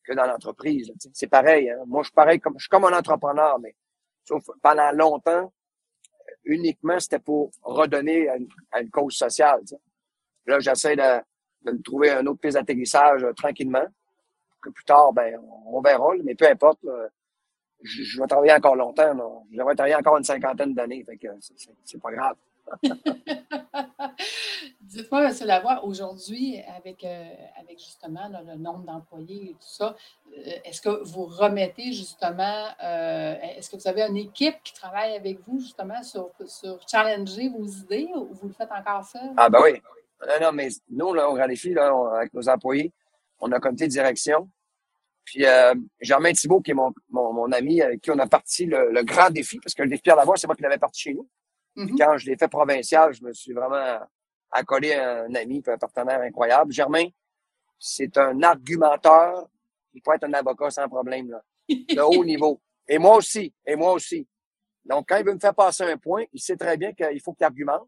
[0.04, 0.92] que dans l'entreprise.
[1.14, 1.70] C'est pareil.
[1.70, 1.84] Hein.
[1.88, 3.76] Moi, je suis pareil, comme, je suis comme un entrepreneur, mais
[4.24, 5.52] sauf pendant longtemps,
[6.46, 9.62] uniquement, c'était pour redonner à une, cause sociale.
[10.46, 11.22] Là, j'essaie de,
[11.64, 13.86] de me trouver un autre piste d'atterrissage euh, tranquillement
[14.62, 16.80] que plus tard, ben, on verra, mais peu importe.
[17.84, 19.46] je, vais travailler encore longtemps.
[19.52, 21.04] Je vais travailler encore une cinquantaine d'années.
[21.04, 21.28] Fait que
[21.84, 22.36] c'est pas grave.
[24.82, 25.36] Dites-moi, M.
[25.46, 27.26] Lavoie, aujourd'hui, avec, euh,
[27.60, 29.96] avec justement le nombre d'employés et tout ça,
[30.28, 35.16] euh, est-ce que vous remettez justement, euh, est-ce que vous avez une équipe qui travaille
[35.16, 39.30] avec vous justement sur, sur challenger vos idées ou vous le faites encore seul?
[39.36, 39.82] Ah ben oui.
[40.42, 42.92] Non, mais nous, là, Grand Défi, là, avec nos employés,
[43.40, 44.50] on a un comité de direction.
[45.26, 45.44] Puis
[46.00, 49.30] Germain Thibault, qui est mon, mon, mon, ami avec qui on a parti le, grand
[49.30, 51.28] défi, parce que le défi Pierre Lavoie, c'est moi qui l'avais parti chez nous.
[51.78, 51.98] Mm-hmm.
[51.98, 54.00] Quand je l'ai fait provincial, je me suis vraiment
[54.52, 56.72] accolé à un ami, un partenaire incroyable.
[56.72, 57.06] Germain,
[57.78, 59.48] c'est un argumenteur.
[59.94, 62.60] Il peut être un avocat sans problème, là, de haut niveau.
[62.88, 64.28] Et moi aussi, et moi aussi.
[64.86, 67.34] Donc, quand il veut me faire passer un point, il sait très bien qu'il faut
[67.34, 67.88] qu'il argumente.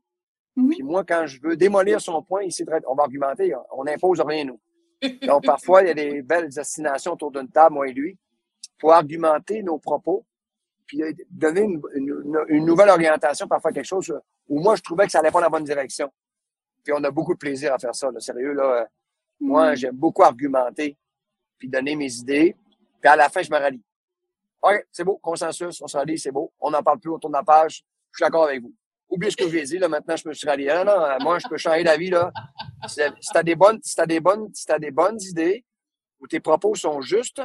[0.56, 0.70] Mm-hmm.
[0.70, 3.84] Puis moi, quand je veux démolir son point, il sait très on va argumenter, on
[3.86, 4.60] n'impose rien, nous.
[5.26, 8.18] Donc, parfois, il y a des belles destinations autour d'une table, moi et lui,
[8.78, 10.26] pour argumenter nos propos,
[10.90, 14.12] puis euh, donner une, nouvelle orientation, parfois quelque chose
[14.48, 16.12] où moi, je trouvais que ça allait pas dans la bonne direction.
[16.84, 18.54] Puis on a beaucoup de plaisir à faire ça, là, sérieux.
[18.54, 18.88] Là,
[19.40, 19.76] Moi, mm.
[19.76, 20.98] j'aime beaucoup argumenter,
[21.60, 22.56] puis donner mes idées.
[23.00, 23.84] Puis à la fin, je me rallie.
[24.64, 26.52] OK, c'est beau, consensus, on se rallie, c'est beau.
[26.60, 27.84] On n'en parle plus autour de la page.
[28.12, 28.74] Je suis d'accord avec vous.
[29.08, 30.70] Oubliez ce que j'ai dit, là, maintenant, je me suis rallié.
[30.70, 32.32] Non, non, moi, je peux changer d'avis, là.
[32.88, 33.00] Si
[33.32, 35.64] t'as des bonnes, si t'as des bonnes, si t'as des bonnes idées,
[36.20, 37.44] ou tes propos sont justes,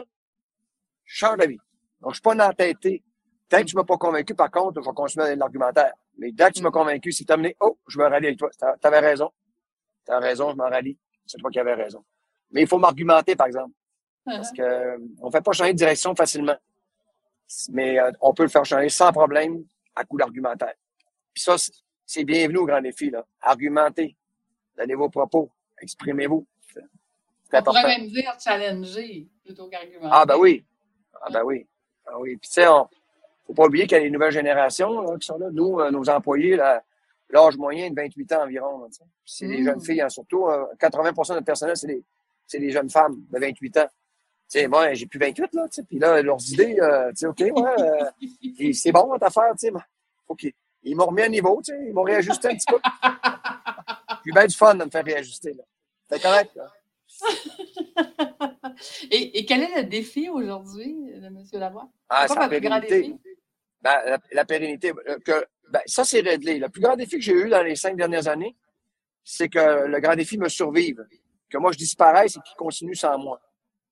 [1.04, 1.58] change d'avis.
[2.00, 3.04] Donc, je suis pas entêté.
[3.54, 5.92] Tant que tu m'as pas convaincu, par contre, je vais continuer à l'argumentaire.
[6.18, 7.56] Mais dès que tu m'as convaincu, c'est terminé.
[7.60, 8.50] Oh, je me rallie avec toi.
[8.80, 9.30] T'avais raison.
[10.04, 10.98] T'as raison, je m'en rallie.
[11.24, 12.04] C'est toi qui avais raison.
[12.50, 13.70] Mais il faut m'argumenter, par exemple.
[14.24, 14.56] Parce uh-huh.
[14.56, 16.56] que on fait pas changer de direction facilement.
[17.68, 19.64] Mais euh, on peut le faire changer sans problème
[19.94, 20.74] à coup d'argumentaire.
[21.32, 21.54] Puis ça,
[22.04, 23.24] c'est bienvenu au grand défi, là.
[23.40, 24.16] Argumentez.
[24.76, 25.48] Donnez vos propos.
[25.80, 26.44] Exprimez-vous.
[27.52, 27.70] Important.
[27.70, 30.08] On pourrait même dire challenger plutôt qu'argumenter.
[30.10, 30.64] Ah, ben oui.
[31.22, 31.68] Ah, ben oui.
[32.04, 32.36] Ah oui.
[32.36, 32.88] Puis, tu sais, on,
[33.46, 35.48] faut pas oublier qu'il y a les nouvelles générations qui sont là.
[35.52, 36.56] Nous, euh, nos employés,
[37.30, 38.88] l'âge moyen de 28 ans environ.
[39.24, 39.84] C'est des jeunes mmh.
[39.84, 40.46] filles, hein, surtout.
[40.46, 42.02] 80% euh, de notre personnel, c'est des,
[42.46, 43.88] c'est des jeunes femmes de 28 ans.
[44.46, 45.66] Sais, moi, j'ai plus 28, là.
[45.88, 49.72] Puis là, leurs idées, euh, sais, OK, ouais, c'est bon, votre affaire, tu sais.
[50.38, 50.52] Qu'ils
[50.82, 52.78] ils m'ont remis à niveau, tu sais, ils m'ont réajusté un petit peu.
[54.24, 55.54] J'ai bien du fun de me faire réajuster.
[56.08, 56.54] C'est correct.
[56.54, 56.66] Là.
[59.10, 61.44] et, quel est le défi aujourd'hui de M.
[61.54, 61.88] Lavoie?
[62.08, 63.14] Ah, c'est la pérennité.
[63.84, 64.94] Ben, la, pérennité.
[65.08, 66.58] Euh, que, ben, ça, c'est réglé.
[66.58, 68.56] Le plus grand défi que j'ai eu dans les cinq dernières années,
[69.22, 71.06] c'est que le grand défi me survive.
[71.50, 73.38] Que moi, je disparaisse et qu'il continue sans moi.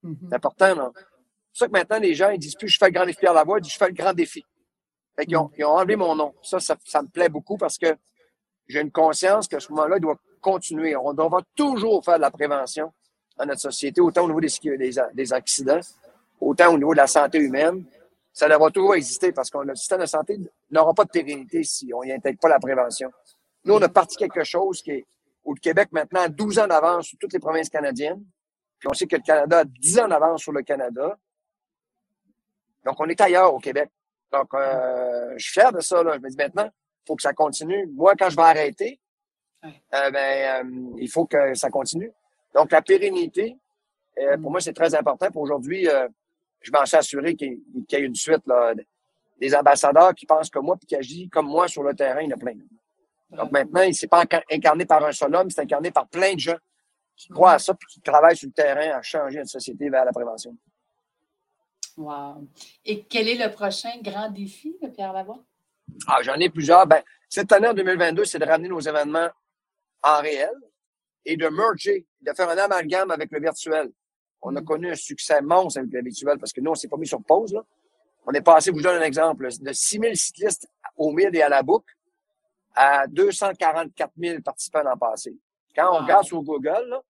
[0.03, 0.17] Mm-hmm.
[0.29, 0.93] C'est important, non?
[0.95, 3.27] C'est pour ça que maintenant, les gens, ils disent plus je fais le grand défi
[3.27, 4.43] à Lavoie, ils disent je fais le grand défi.
[5.15, 6.35] Fait ils, ont, ils ont enlevé mon nom.
[6.43, 7.95] Ça, ça, ça me plaît beaucoup parce que
[8.67, 10.97] j'ai une conscience qu'à ce moment-là, il doit continuer.
[10.97, 12.91] On doit toujours faire de la prévention
[13.37, 15.81] dans notre société, autant au niveau des, des, des accidents,
[16.41, 17.85] autant au niveau de la santé humaine.
[18.33, 20.39] Ça devra toujours exister parce que le système de santé
[20.71, 23.11] n'aura pas de pérennité si on n'y intègre pas la prévention.
[23.65, 25.07] Nous, on a parti quelque chose qui est,
[25.47, 28.25] le Québec maintenant a 12 ans d'avance sur toutes les provinces canadiennes.
[28.79, 31.19] Puis on sait que le Canada a 10 ans d'avance sur le Canada.
[32.85, 33.91] Donc, on est ailleurs au Québec.
[34.33, 36.03] Donc, euh, je suis fier de ça.
[36.03, 36.15] Là.
[36.15, 37.87] Je me dis maintenant, il faut que ça continue.
[37.95, 38.99] Moi, quand je vais arrêter,
[39.65, 42.11] euh, ben, euh, il faut que ça continue.
[42.55, 43.57] Donc, la pérennité,
[44.17, 44.53] pour mm.
[44.53, 45.31] moi, c'est très important.
[45.31, 45.87] Pour aujourd'hui,
[46.63, 48.75] je m'en suis assuré qu'il y ait une suite là,
[49.39, 52.21] des ambassadeurs qui pensent comme moi puis qui agissent comme moi sur le terrain.
[52.21, 52.55] Il y en a plein.
[53.31, 56.39] Donc maintenant, il s'est pas incarné par un seul homme, c'est incarné par plein de
[56.39, 56.59] gens
[57.17, 60.05] qui croient à ça puis qui travaillent sur le terrain à changer notre société vers
[60.05, 60.57] la prévention.
[61.97, 62.49] Wow.
[62.85, 65.43] Et quel est le prochain grand défi, Pierre Lavoie?
[66.07, 66.87] Ah, j'en ai plusieurs.
[66.87, 69.29] Ben, Cette année, en 2022, c'est de ramener nos événements
[70.03, 70.55] en réel
[71.25, 73.91] et de merger, de faire un amalgame avec le virtuel.
[74.43, 74.65] On a mm.
[74.65, 77.23] connu un succès monstre avec le virtuel parce que nous, on s'est pas mis sur
[77.23, 77.53] pause.
[77.53, 77.63] Là.
[78.27, 81.43] On est passé, je vous donne un exemple, de 6 000 cyclistes au mid et
[81.43, 81.95] à la boucle
[82.75, 85.37] à 244 000 participants l'an passé.
[85.77, 87.01] Quand on regarde sur Google,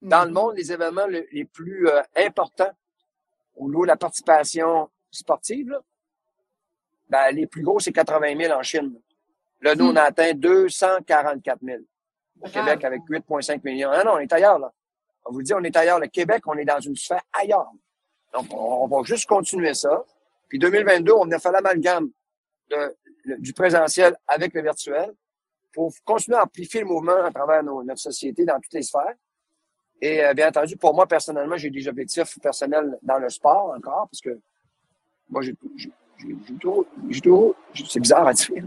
[0.00, 0.32] dans le mm-hmm.
[0.32, 2.72] monde, les événements les plus euh, importants
[3.56, 5.78] au niveau de la participation sportive,
[7.08, 8.98] ben, les plus gros, c'est 80 000 en Chine.
[9.60, 10.06] Là, nous, on a hmm.
[10.06, 11.78] atteint 244 000
[12.40, 13.90] au Québec avec 8,5 millions.
[13.92, 14.72] Non, non, on est ailleurs, là.
[15.24, 15.98] On vous dit, on est ailleurs.
[15.98, 17.70] Le Québec, on est dans une sphère ailleurs.
[18.32, 20.04] Donc, on, va juste continuer ça.
[20.48, 22.10] Puis 2022, on a fait l'amalgame
[23.38, 25.12] du présentiel avec le virtuel
[25.72, 29.14] pour continuer à amplifier le mouvement à travers notre société dans toutes les sphères.
[30.00, 34.08] Et euh, bien entendu, pour moi, personnellement, j'ai des objectifs personnels dans le sport encore,
[34.10, 34.38] parce que
[35.30, 35.54] moi, j'ai
[36.60, 36.84] toujours,
[37.22, 37.54] toujours
[37.88, 38.64] c'est bizarre à dire,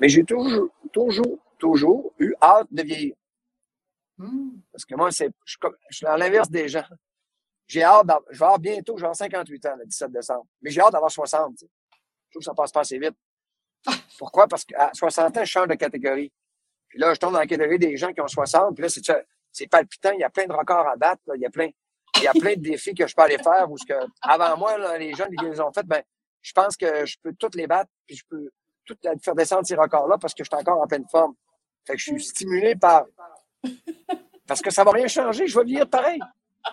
[0.00, 3.14] mais j'ai toujours, toujours, toujours eu hâte de vieillir.
[4.72, 5.56] Parce que moi, c'est, je,
[5.90, 6.84] je suis à l'inverse des gens.
[7.66, 10.46] J'ai hâte je vais avoir bientôt, avoir 58 ans le 17 décembre.
[10.60, 11.54] Mais j'ai hâte d'avoir 60.
[11.60, 11.66] Je
[12.30, 13.16] trouve que ça passe pas assez vite.
[14.18, 14.46] Pourquoi?
[14.46, 16.32] Parce qu'à 60 ans, je change de catégorie.
[16.88, 18.74] Puis là, je tombe dans la catégorie des gens qui ont 60.
[18.74, 19.00] Puis là, c'est,
[19.50, 20.10] c'est palpitant.
[20.12, 21.22] Il y a plein de records à battre.
[21.34, 21.70] Il y a plein,
[22.16, 23.70] il y a plein de défis que je peux aller faire.
[23.70, 26.02] Ou ce que, avant moi, les gens qui les ont fait, ben,
[26.42, 27.90] je pense que je peux toutes les battre.
[28.06, 28.50] Puis je peux
[28.84, 31.34] tout faire descendre ces records-là parce que je suis encore en pleine forme.
[31.86, 33.06] Fait que je suis stimulé par.
[34.46, 35.46] Parce que ça va rien changer.
[35.46, 36.20] Je vais vieillir pareil.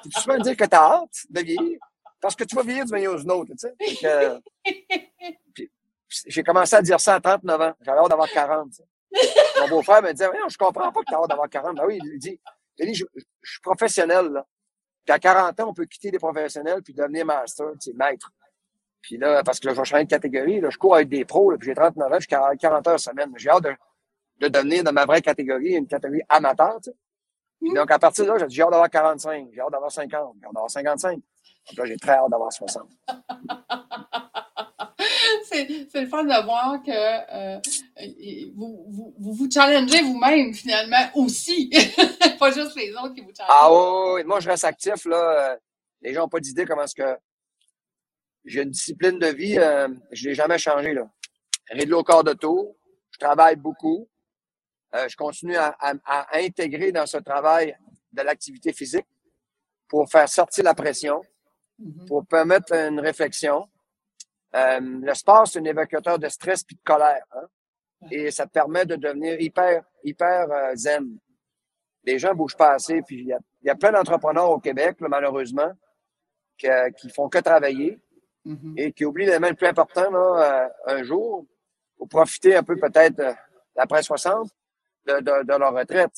[0.04, 1.80] Tu peux me dire que tu as hâte de vieillir.
[2.21, 4.41] Parce que tu vas vieillir du meilleur aux autres, tu sais.
[6.25, 7.73] j'ai commencé à dire ça à 39 ans.
[7.82, 8.69] J'avais hâte d'avoir 40.
[9.62, 11.78] Mon beau-frère me disait, je comprends pas que tu as hâte d'avoir 40.
[11.78, 12.39] Ben oui, il dit,
[12.78, 13.06] il dit je,
[13.43, 14.45] suis professionnel, là.
[15.06, 18.32] Puis à 40 ans, on peut quitter les professionnels puis devenir master, tu sais, maître.
[19.02, 21.23] Puis là, parce que là, je vais changer de catégorie, là, je cours avec des
[21.23, 23.32] pros, puis j'ai 39 ans, je suis 40 heures semaine.
[23.38, 23.73] J'ai hâte de,
[24.39, 26.95] de devenir dans ma vraie catégorie, une catégorie amateur, tu sais.
[27.62, 29.91] Puis donc, à partir de là, j'ai dit, j'ai hâte d'avoir 45, j'ai hâte d'avoir
[29.91, 31.15] 50, j'ai hâte d'avoir 55.
[31.15, 32.88] Donc là, j'ai très hâte d'avoir 60.
[35.43, 37.60] c'est, c'est le fun de voir que euh,
[38.56, 41.69] vous, vous, vous, vous challengez vous-même, finalement, aussi.
[42.39, 43.49] pas juste les autres qui vous challengent.
[43.49, 43.69] Ah
[44.13, 45.52] oui, moi, je reste actif, là.
[45.52, 45.58] Euh,
[46.02, 47.17] les gens n'ont pas d'idée comment est-ce que
[48.45, 51.10] j'ai une discipline de vie, euh, je l'ai jamais changé, là.
[51.91, 52.78] Au corps de tour.
[53.12, 54.08] Je travaille beaucoup.
[54.95, 57.78] Euh, je continue à, à, intégrer dans ce travail
[58.12, 59.06] de l'activité physique
[59.88, 61.21] pour faire sortir la pression,
[61.80, 62.06] mm-hmm.
[62.08, 63.69] pour permettre une réflexion.
[64.56, 67.23] Euh, le sport, c'est un évacuateur de stress puis de colère.
[67.34, 67.47] Hein?
[68.10, 71.19] Et ça te permet de devenir hyper, hyper euh, zen.
[72.04, 73.02] Les gens bougent pas assez.
[73.04, 75.71] Puis il y a, y a, plein d'entrepreneurs au Québec, malheureusement,
[76.58, 76.67] qui,
[76.99, 77.99] qui font que travailler
[78.45, 78.73] mm-hmm.
[78.78, 81.45] et qui oublient l'élément le plus important là, euh, un jour,
[81.95, 83.21] pour profiter un peu peut-être
[83.75, 84.49] d'après 60,
[85.10, 86.12] de, de, de, leur retraite.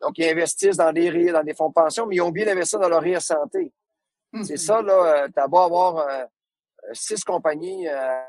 [0.00, 2.78] Donc, ils investissent dans des dans des fonds de pension, mais ils ont oublié d'investir
[2.78, 3.72] dans leur rire santé.
[4.42, 4.56] C'est mm-hmm.
[4.56, 6.28] ça, là, t'as beau avoir
[6.92, 8.20] six compagnies euh,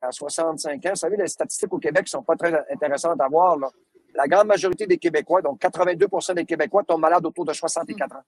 [0.00, 0.90] à 65 ans.
[0.90, 3.56] Vous savez, les statistiques au Québec sont pas très intéressantes à voir.
[3.56, 3.70] Là.
[4.14, 8.22] La grande majorité des Québécois, donc 82% des Québécois, tombent malades autour de 64 ans.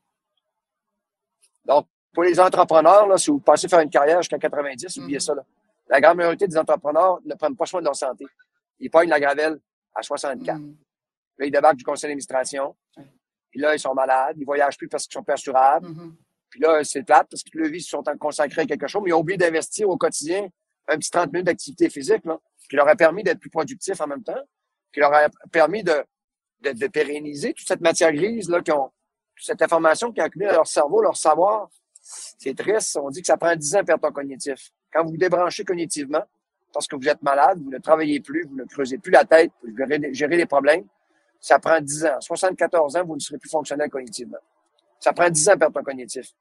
[1.64, 5.20] Donc, pour les entrepreneurs, là, si vous passez faire une carrière jusqu'à 90, oubliez mm-hmm.
[5.20, 5.34] ça.
[5.34, 5.44] Là.
[5.88, 8.26] La grande majorité des entrepreneurs ne prennent pas soin de leur santé.
[8.80, 9.58] Ils pognent la gravelle
[9.98, 10.58] à 64.
[10.58, 10.76] Mm.
[11.38, 12.76] Là, ils débarquent du conseil d'administration.
[13.50, 14.36] Puis là, ils sont malades.
[14.38, 15.88] Ils voyagent plus parce qu'ils sont persurables.
[15.88, 16.12] Mm-hmm.
[16.50, 19.10] Puis là, c'est plate parce que le vie se sont consacrés à quelque chose, mais
[19.10, 20.48] ils ont oublié d'investir au quotidien
[20.88, 24.06] un petit 30 minutes d'activité physique, là, qui leur a permis d'être plus productifs en
[24.06, 24.40] même temps,
[24.92, 26.02] qui leur a permis de,
[26.60, 28.90] de, de pérenniser toute cette matière grise, là, qui ont,
[29.36, 31.68] toute cette information qui a accumulé dans leur cerveau, leur savoir.
[32.00, 32.96] C'est triste.
[32.96, 34.70] On dit que ça prend 10 ans à perdre ton cognitif.
[34.90, 36.24] Quand vous vous débranchez cognitivement,
[36.72, 39.50] parce que vous êtes malade, vous ne travaillez plus, vous ne creusez plus la tête
[39.60, 39.68] pour
[40.12, 40.86] gérer les problèmes,
[41.40, 42.20] ça prend 10 ans.
[42.20, 44.38] 74 ans, vous ne serez plus fonctionnel cognitivement.
[44.98, 46.32] Ça prend 10 ans à perdre ton cognitif.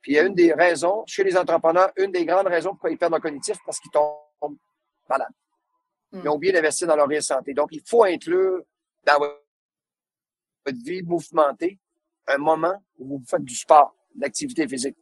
[0.00, 2.90] Puis il y a une des raisons, chez les entrepreneurs, une des grandes raisons pourquoi
[2.90, 4.56] ils perdent leur cognitif, parce qu'ils tombent
[5.08, 5.28] malades.
[6.12, 6.36] Ils ont hmm.
[6.36, 7.52] oublié d'investir dans leur vie santé.
[7.52, 8.62] Donc, il faut inclure
[9.04, 11.78] dans votre vie mouvementée
[12.26, 14.96] un moment où vous faites du sport, de l'activité physique.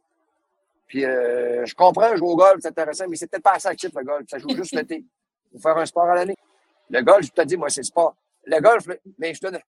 [0.87, 3.91] Puis euh, je comprends, jouer au golf, c'est intéressant, mais c'est peut-être pas assez actif
[3.93, 4.25] le golf.
[4.29, 5.05] Ça joue juste l'été.
[5.51, 6.35] Il faut faire un sport à l'année.
[6.89, 8.15] Le golf, je te dis, moi, c'est le sport.
[8.45, 9.59] Le golf, mais je te donne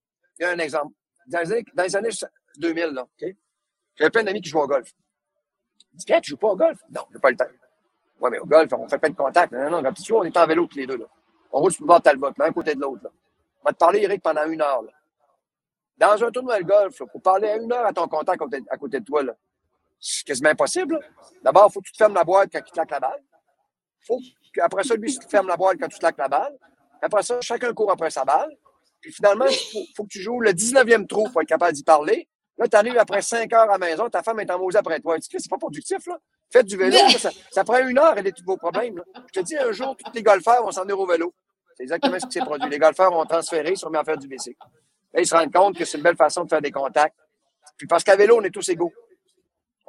[0.41, 0.93] un exemple.
[1.27, 2.09] Dans les années, dans les années
[2.57, 3.35] 2000, là, OK?
[3.95, 4.89] J'avais plein d'amis qui jouent au golf.
[5.93, 6.79] Je dis, tu joues pas au golf?
[6.89, 7.45] Non, j'ai pas le temps.
[8.21, 9.51] Ouais, mais au golf, on fait plein de contacts.
[9.51, 11.05] Non, non, non, tu vois, on est en vélo tous les deux, là.
[11.51, 13.09] On roule sur le bord de Talbot, l'un côté de l'autre, là.
[13.61, 14.91] On va te parler, Eric, pendant une heure, là.
[15.97, 18.99] Dans un tournoi de golf, pour parler à une heure à ton contact à côté
[19.01, 19.35] de toi, là,
[19.99, 20.99] c'est quasiment impossible.
[21.43, 23.23] D'abord, il faut que tu te fermes la boîte quand tu claques la balle.
[24.05, 24.19] faut
[24.53, 26.57] qu'après ça, lui, tu te fermes la boîte quand tu claques la balle.
[27.01, 28.49] Après ça, chacun court après sa balle.
[29.01, 32.27] Puis finalement, il faut, que tu joues le 19e trou pour être capable d'y parler.
[32.57, 35.17] Là, tu arrives après 5 heures à la maison, ta femme est en après toi.
[35.19, 36.17] Tu c'est pas productif, là.
[36.51, 36.97] Faites du vélo,
[37.51, 39.01] ça, prend une heure, elle est tous vos problèmes.
[39.27, 41.33] Je te dis, un jour, tous les golfeurs vont s'en venir au vélo.
[41.75, 42.67] C'est exactement ce qui s'est produit.
[42.69, 44.57] Les golfeurs ont transféré, ils sont mis à faire du bicycle.
[45.13, 47.15] Là, ils se rendent compte que c'est une belle façon de faire des contacts.
[47.77, 48.91] Puis parce qu'à vélo, on est tous égaux.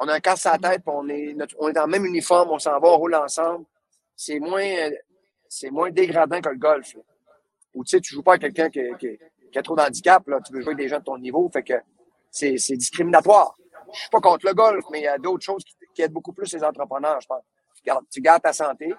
[0.02, 2.06] On a un casse à la tête, puis on est, on est dans le même
[2.06, 3.66] uniforme, on s'en va, on roule ensemble.
[4.16, 4.90] C'est moins,
[5.46, 6.96] c'est moins dégradant que le golf.
[7.74, 9.18] Ou tu sais, tu joues pas avec quelqu'un qui,
[9.52, 10.40] qui, a trop d'handicap, là.
[10.40, 11.74] Tu veux jouer avec des gens de ton niveau, fait que
[12.30, 13.58] c'est, discriminatoire.
[13.92, 15.62] Je suis pas contre le golf, mais il y a d'autres choses
[15.94, 17.42] qui, aident beaucoup plus les entrepreneurs, je pense.
[18.10, 18.94] Tu gardes, ta santé,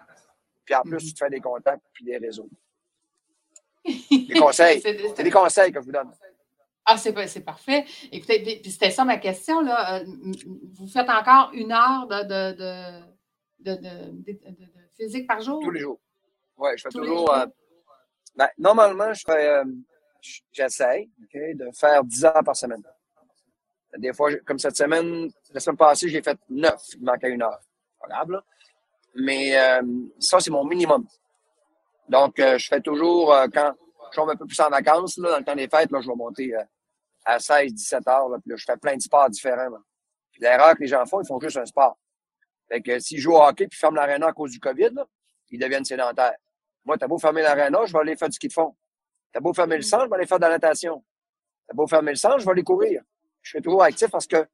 [0.63, 1.07] puis en plus, mm-hmm.
[1.07, 2.49] tu te fais des contacts puis des réseaux.
[3.83, 4.81] Des conseils.
[4.81, 6.11] c'est des conseils que je vous donne.
[6.85, 7.13] Ah, c'est,
[7.45, 7.85] parfait.
[8.11, 9.61] Écoutez, c'était ça ma question.
[9.61, 9.99] Là.
[9.99, 10.05] Euh,
[10.73, 12.53] vous faites encore une heure de,
[13.59, 13.81] de, de,
[14.97, 15.61] physique par jour?
[15.61, 15.99] Tous les jours.
[16.57, 17.33] Oui, je fais toujours.
[17.33, 17.45] Euh,
[18.35, 19.47] ben, normalement, je fais.
[19.47, 19.65] Euh,
[20.51, 22.83] j'essaie de faire 10 heures par semaine.
[23.97, 26.73] Des fois, comme cette semaine, la semaine passée, j'ai fait 9.
[26.95, 27.59] Il manquait une heure.
[27.99, 28.41] Pas grave,
[29.15, 29.53] Mais
[30.19, 31.05] ça, c'est mon minimum.
[32.07, 33.73] Donc, je fais toujours, quand
[34.11, 36.07] je tombe un peu plus en vacances, là, dans le temps des fêtes, là, je
[36.07, 36.63] vais monter euh,
[37.25, 38.29] à 16, 17 heures.
[38.29, 39.69] Là, puis là, je fais plein de sports différents.
[40.39, 41.97] L'erreur que les gens font, ils font juste un sport.
[42.67, 45.05] Fait que s'ils jouent au hockey puis ferment l'aréna à cause du COVID, là,
[45.49, 46.35] ils deviennent sédentaires.
[46.85, 48.75] Moi, t'as beau fermer l'aréna, je vais aller faire du ski de fond.
[49.31, 51.03] T'as beau fermer le sang, je vais aller faire de la natation.
[51.67, 53.03] T'as beau fermer le sang, je vais aller courir.
[53.41, 54.45] Je suis toujours actif parce que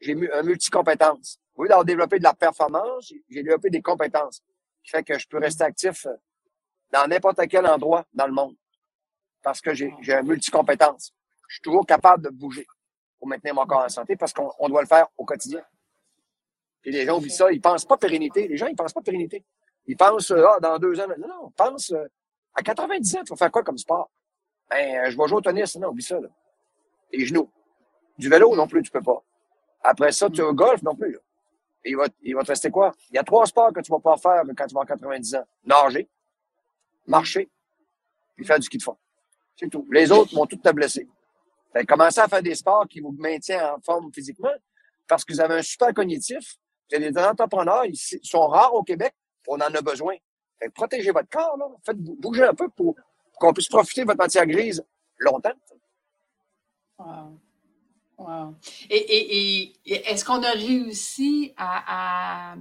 [0.00, 1.38] j'ai un multi-compétence.
[1.54, 4.42] Au lieu d'avoir développé de la performance, j'ai développé des compétences.
[4.82, 6.14] Qui fait que je peux rester actif euh,
[6.92, 8.56] dans n'importe quel endroit dans le monde
[9.46, 11.12] parce que j'ai un multi-compétence.
[11.46, 12.66] Je suis toujours capable de bouger
[13.16, 15.62] pour maintenir mon corps en santé parce qu'on doit le faire au quotidien.
[16.82, 18.48] Et les gens oublient ça, ils pensent pas pérennité.
[18.48, 19.44] Les gens, ils pensent pas pérennité.
[19.86, 21.06] Ils pensent, ah, dans deux ans.
[21.16, 22.08] Non, non, pense, euh,
[22.56, 24.10] à 90 ans, tu vas faire quoi comme sport?
[24.68, 25.76] Ben, euh, je vais jouer au tennis.
[25.76, 26.28] Non, oublie ça, là.
[27.12, 27.48] Les genoux.
[28.18, 29.22] Du vélo, non plus, tu peux pas.
[29.84, 31.16] Après ça, tu as golf, non plus,
[31.84, 32.92] Et il va, il va te rester quoi?
[33.10, 35.36] Il y a trois sports que tu vas pas faire quand tu vas avoir 90
[35.36, 35.44] ans.
[35.62, 36.08] Nager,
[37.06, 37.48] marcher,
[38.34, 38.96] puis faire du ski de fond.
[39.56, 39.86] C'est tout.
[39.90, 41.08] Les autres vont toutes te blesser.
[41.72, 44.52] Fait commencez à faire des sports qui vous maintiennent en forme physiquement
[45.08, 46.56] parce que vous avez un super cognitif.
[46.90, 49.14] Vous avez des entrepreneurs, ils sont rares au Québec,
[49.48, 50.14] on en a besoin.
[50.74, 51.66] Protégez votre corps, là.
[51.84, 52.94] Faites bouger un peu pour,
[53.38, 54.84] qu'on puisse profiter de votre matière grise
[55.18, 55.52] longtemps.
[56.98, 57.40] Wow.
[58.18, 58.54] Wow.
[58.88, 62.56] Et, est-ce qu'on a réussi à,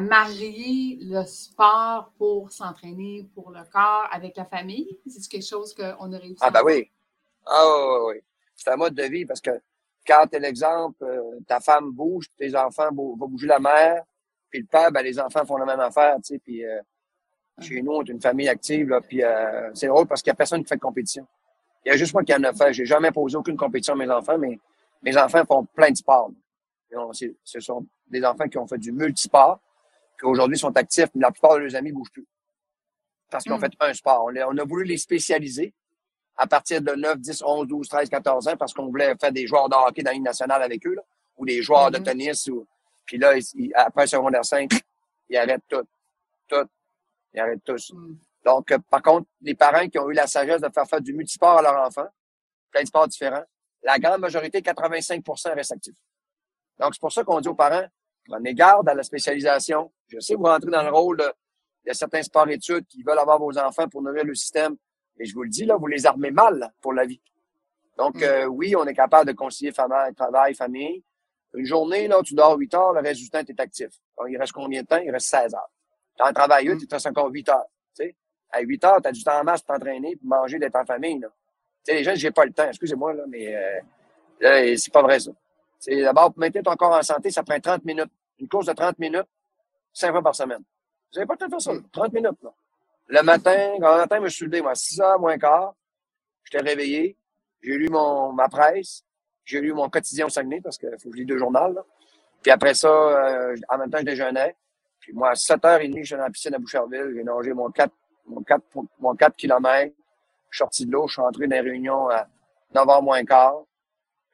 [0.00, 4.98] marier le sport pour s'entraîner pour le corps avec la famille?
[5.06, 6.90] C'est quelque chose qu'on a réussi Ah, ben oui.
[7.46, 8.20] Ah, oui, oui.
[8.54, 9.50] C'est un mode de vie parce que
[10.06, 14.02] quand tu l'exemple, euh, ta femme bouge, tes enfants vont bouger la mère,
[14.50, 16.80] puis le père, ben, les enfants font la même affaire, tu sais, puis euh,
[17.60, 20.34] chez nous, on est une famille active, là, puis euh, c'est drôle parce qu'il n'y
[20.34, 21.26] a personne qui fait de compétition.
[21.84, 22.72] Il y a juste moi qui en a fait.
[22.72, 24.58] J'ai jamais posé aucune compétition à mes enfants, mais
[25.02, 26.30] mes enfants font plein de sports.
[27.44, 29.60] Ce sont des enfants qui ont fait du multisport,
[30.18, 32.26] qui aujourd'hui sont actifs, mais la plupart de leurs amis ne bougent plus.
[33.30, 33.60] Parce qu'ils ont hmm.
[33.60, 34.30] fait un sport.
[34.32, 35.74] On a, voulu les spécialiser
[36.36, 39.46] à partir de 9, 10, 11, 12, 13, 14 ans parce qu'on voulait faire des
[39.46, 41.02] joueurs de hockey dans l'île nationale avec eux, là,
[41.36, 42.04] ou des joueurs de hmm.
[42.04, 42.46] tennis.
[42.48, 42.66] Ou,
[43.04, 43.34] puis là,
[43.74, 44.70] après secondaire 5,
[45.28, 45.84] ils arrêtent tout.
[46.48, 46.68] Tout.
[47.32, 47.92] Ils arrêtent tous.
[47.92, 48.16] Hmm.
[48.44, 51.12] Donc, euh, par contre, les parents qui ont eu la sagesse de faire faire du
[51.14, 52.08] multisport à leurs enfants,
[52.70, 53.44] plein de sports différents,
[53.82, 55.94] la grande majorité, 85% restent actifs.
[56.78, 57.86] Donc, c'est pour ça qu'on dit aux parents,
[58.28, 59.92] prenez garde à la spécialisation.
[60.08, 61.24] Je sais, vous rentrez dans le rôle de,
[61.84, 64.76] il y a certains sports-études qui veulent avoir vos enfants pour nourrir le système.
[65.18, 67.20] Et je vous le dis, là, vous les armez mal pour la vie.
[67.96, 68.22] Donc, mm.
[68.22, 71.04] euh, oui, on est capable de concilier travail, famille.
[71.54, 73.90] Une journée, là, tu dors 8 heures, le reste du temps, tu es actif.
[74.18, 74.98] Donc, il reste combien de temps?
[74.98, 75.70] Il reste 16 heures.
[76.16, 76.78] Tu as un travail, mm.
[76.80, 77.66] il te reste encore 8 heures.
[77.96, 78.16] Tu sais?
[78.50, 80.84] À 8 heures, tu as du temps en masse pour t'entraîner, pour manger, d'être en
[80.84, 81.20] famille.
[81.20, 81.28] Là.
[81.28, 82.66] Tu sais, les gens, j'ai pas le temps.
[82.68, 85.30] Excusez-moi, là, mais euh, c'est pas vrai, ça.
[85.84, 88.10] C'est d'abord, pour maintenir ton corps en santé, ça prend 30 minutes.
[88.38, 89.28] Une course de 30 minutes,
[89.92, 90.62] 5 fois par semaine.
[91.12, 92.14] Vous n'avez pas le temps de faire ça, 30 mm.
[92.14, 92.42] minutes.
[92.42, 92.50] Là.
[93.08, 95.74] Le matin, quand le matin, je me suis levé, moi, 6 heures moins quart,
[96.44, 97.18] j'étais réveillé,
[97.62, 99.04] j'ai lu mon, ma presse,
[99.44, 101.70] j'ai lu mon quotidien au Saguenay, parce qu'il faut que je lis deux journaux.
[101.74, 101.84] Là.
[102.42, 104.56] Puis après ça, euh, en même temps, je déjeunais.
[105.00, 107.92] Puis moi, à 7h30, j'étais dans la piscine à Boucherville, j'ai nagé mon 4,
[108.24, 108.62] mon 4,
[109.00, 109.92] mon 4 km.
[110.48, 112.26] Je suis sorti de l'eau, je suis rentré dans les réunions à
[112.74, 113.64] 9h moins quart.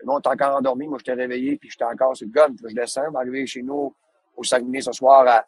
[0.00, 0.88] Le monde est encore endormi.
[0.88, 2.48] Moi, j'étais réveillé, puis j'étais encore sur le gun.
[2.48, 3.94] Puis je descends, je vais arriver chez nous
[4.36, 5.44] au Saguenay ce soir à,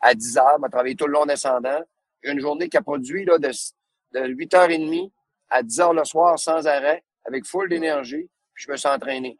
[0.00, 0.56] à 10 heures.
[0.58, 1.80] Je vais travailler tout le long descendant.
[2.22, 5.10] Une journée qui a produit là, de, de 8h30
[5.50, 9.38] à 10 h le soir sans arrêt, avec full d'énergie, puis je me suis entraîné.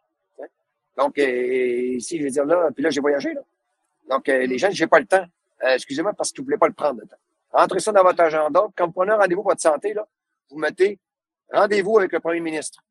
[0.96, 3.34] Donc, euh, ici, je vais dire là, puis là, j'ai voyagé.
[4.08, 5.24] Donc, euh, les gens, j'ai pas le temps.
[5.64, 7.16] Euh, excusez-moi parce que vous voulez pas le prendre le temps.
[7.50, 8.66] Rentrez ça dans votre agenda.
[8.76, 10.06] Quand vous prenez un rendez-vous pour votre santé, là,
[10.50, 10.98] vous mettez
[11.52, 12.82] rendez-vous avec le premier ministre.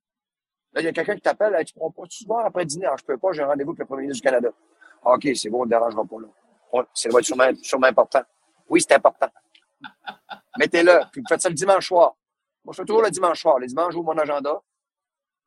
[0.75, 2.85] Là, il y a quelqu'un qui t'appelle, tu pourras pas tu voir après dîner?
[2.85, 4.49] Alors, je peux pas, j'ai un rendez-vous avec le premier ministre du Canada.
[5.05, 6.27] Ah, OK, c'est bon, on ne dérangera pas là.
[6.93, 7.25] C'est va être
[7.61, 8.21] sûrement, important.
[8.67, 9.29] Oui, c'est important.
[10.57, 10.99] Mettez-le.
[11.13, 12.15] Puis vous faites ça le dimanche soir.
[12.65, 13.57] Moi, je fais toujours le dimanche soir.
[13.59, 14.61] Les dimanches, j'ouvre mon agenda.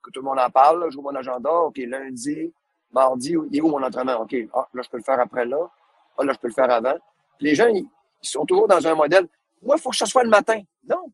[0.03, 0.91] Que tout le monde en parle.
[0.91, 1.53] J'ouvre mon agenda.
[1.53, 2.51] OK, lundi,
[2.91, 4.23] mardi, il est où mon entraînement?
[4.23, 5.69] OK, ah, là, je peux le faire après là.
[6.17, 6.95] Ah, là, je peux le faire avant.
[7.41, 7.87] les gens, ils,
[8.23, 9.29] sont toujours dans un modèle.
[9.61, 10.63] Moi, il faut que ce soit le matin.
[10.89, 11.13] Non.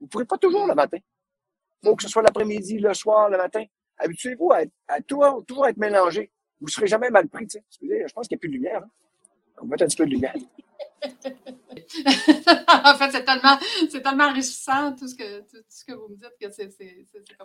[0.00, 0.98] Vous ne pourrez pas toujours le matin.
[1.84, 3.64] Faut que ce soit l'après-midi, le soir, le matin.
[3.98, 6.30] Habituez-vous à, à, toujours, toujours être mélangé.
[6.60, 7.44] Vous ne serez jamais mal pris.
[7.44, 8.82] Excusez, je pense qu'il n'y a plus de lumière.
[8.82, 8.90] Hein.
[9.58, 10.34] On va mettre un petit peu de lumière.
[11.04, 13.58] en fait, c'est tellement,
[13.90, 16.68] c'est tellement enrichissant tout ce, que, tout, ce que vous me dites que c'est.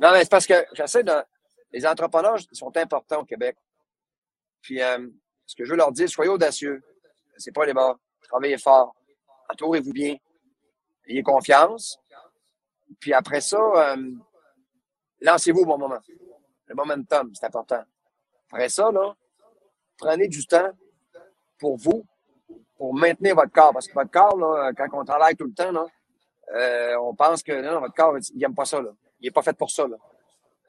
[0.02, 1.14] Non, mais c'est parce que j'essaie de.
[1.72, 3.56] Les entrepreneurs sont importants au Québec.
[4.62, 5.08] Puis, euh,
[5.46, 6.82] ce que je veux leur dire, soyez audacieux.
[7.38, 8.00] C'est pas les bords.
[8.24, 8.96] Travaillez fort.
[9.52, 10.16] Entourez-vous bien.
[11.08, 12.00] Ayez confiance.
[13.00, 14.12] Puis après ça, euh,
[15.22, 16.00] lancez-vous au bon moment.
[16.68, 17.84] Le momentum, c'est important.
[18.52, 19.16] Après ça, là,
[19.98, 20.72] prenez du temps
[21.60, 22.06] pour vous,
[22.78, 23.74] pour maintenir votre corps.
[23.74, 25.86] Parce que votre corps, là, quand on travaille tout le temps, là,
[26.56, 28.82] euh, on pense que non, votre corps, il n'aime pas ça.
[28.82, 28.92] Là.
[29.20, 29.88] Il n'est pas fait pour ça.
[29.88, 29.98] Là.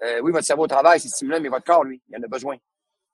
[0.02, 2.56] Euh, oui, votre cerveau travaille, c'est stimulant, mais votre corps, lui, il en a besoin.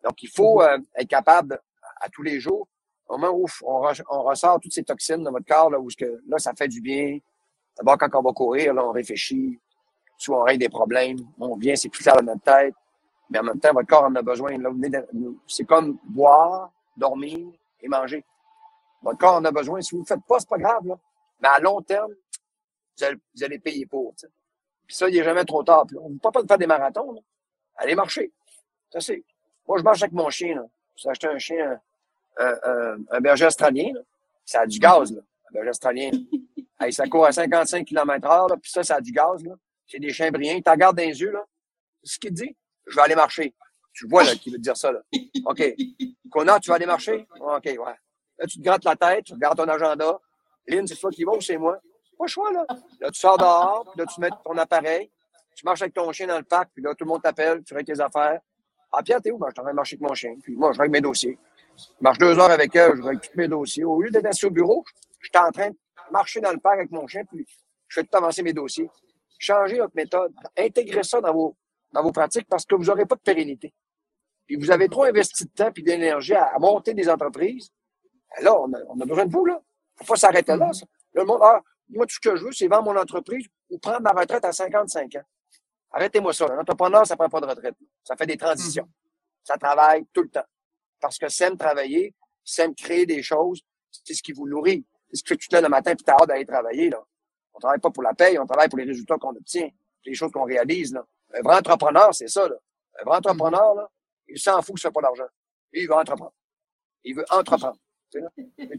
[0.03, 1.61] Donc, il faut euh, être capable
[2.01, 2.68] à, tous les jours,
[3.09, 6.22] au moment où on, on, ressort toutes ces toxines dans votre corps, là, où que,
[6.28, 7.18] là, ça fait du bien.
[7.76, 9.59] D'abord, quand on va courir, là, on réfléchit,
[10.17, 12.75] soit on règle des problèmes, on vient, c'est plus clair dans notre tête,
[13.31, 14.57] mais en même temps, votre corps en a besoin.
[15.47, 17.49] C'est comme boire, dormir
[17.81, 18.25] et manger.
[19.03, 19.81] Votre corps en a besoin.
[19.81, 20.95] Si vous ne le faites pas, c'est pas grave, là.
[21.41, 22.12] Mais à long terme,
[22.97, 24.14] vous allez, vous allez payer pour.
[24.87, 25.85] Puis ça, il n'est jamais trop tard.
[26.01, 27.12] on ne peut pas faire des marathons.
[27.12, 27.21] Là.
[27.77, 28.33] Allez marcher.
[28.91, 29.23] Ça, c'est.
[29.69, 30.55] Moi, je marche avec mon chien.
[30.55, 30.62] Là.
[30.95, 31.79] J'ai acheté un chien,
[32.39, 33.93] un, un, un berger australien.
[33.93, 34.01] Là.
[34.45, 36.11] Ça a du gaz, là, un berger australien.
[36.81, 39.45] hey, ça court à 55 km h puis ça, ça a du gaz.
[39.45, 39.55] Là.
[39.87, 40.61] C'est des chiens brillants.
[40.61, 41.30] Tu regardes dans les yeux.
[41.30, 41.45] Là.
[42.03, 42.57] Ce qu'il dit.
[42.87, 43.55] Je vais aller marcher.
[43.93, 44.93] Tu vois là, qu'il veut dire ça.
[44.93, 45.01] Là.
[45.47, 45.62] OK.
[46.30, 47.26] Connard, tu vas aller marcher?
[47.41, 47.76] OK, ouais.
[48.39, 50.20] Là, tu te grattes la tête, tu regardes ton agenda.
[50.68, 51.80] Lynn, c'est toi qui vas ou c'est moi?
[52.18, 52.66] Pas le choix, là.
[53.01, 55.11] Là, tu sors dehors, puis là, tu mets ton appareil,
[55.55, 57.74] tu marches avec ton chien dans le parc, puis là, tout le monde t'appelle, tu
[57.74, 58.41] règles tes affaires.
[58.93, 59.39] Ah, Pierre, t'es où?
[59.39, 60.34] Ben, je suis en train de marcher avec mon chien.
[60.43, 61.39] Puis moi, je règle mes dossiers.
[61.78, 63.84] Je marche deux heures avec elle, je règle tous mes dossiers.
[63.84, 64.84] Au lieu d'être assis au bureau,
[65.20, 65.76] je suis en train de
[66.11, 67.47] marcher dans le parc avec mon chien, puis
[67.89, 68.91] je fais tout avancer mes dossiers.
[69.39, 70.32] Changez votre méthode.
[70.57, 71.57] Intégrez ça dans vos,
[71.93, 73.72] dans vos pratiques parce que vous n'aurez pas de pérennité.
[74.47, 77.70] Puis vous avez trop investi de temps et d'énergie à, monter des entreprises.
[78.37, 79.61] Ben là, on a, on a besoin de vous, là.
[79.97, 80.87] Faut pas s'arrêter là, ça.
[81.14, 84.03] Le monde, ah, moi, tout ce que je veux, c'est vendre mon entreprise ou prendre
[84.03, 85.22] ma retraite à 55 ans.
[85.91, 86.47] Arrêtez-moi ça.
[86.47, 87.74] Un entrepreneur, ça prend pas de retraite.
[88.05, 88.84] Ça fait des transitions.
[88.84, 89.45] Mm-hmm.
[89.45, 90.45] Ça travaille tout le temps.
[91.01, 92.14] Parce que c'est travailler,
[92.45, 94.84] c'est créer des choses, c'est ce qui vous nourrit.
[95.11, 96.91] C'est ce que tu te lèves le matin et tu as hâte d'aller travailler.
[96.91, 97.03] Là.
[97.57, 99.68] On travaille pas pour la paye, on travaille pour les résultats qu'on obtient,
[100.04, 100.92] les choses qu'on réalise.
[100.92, 101.04] Là.
[101.34, 102.46] Un vrai entrepreneur, c'est ça.
[102.46, 102.57] Là.
[103.00, 103.90] Un vrai entrepreneur, là,
[104.28, 105.26] il s'en fout que ce soit pas d'argent.
[105.72, 106.34] il veut entreprendre.
[107.02, 107.78] Il veut entreprendre.
[108.11, 108.20] C'est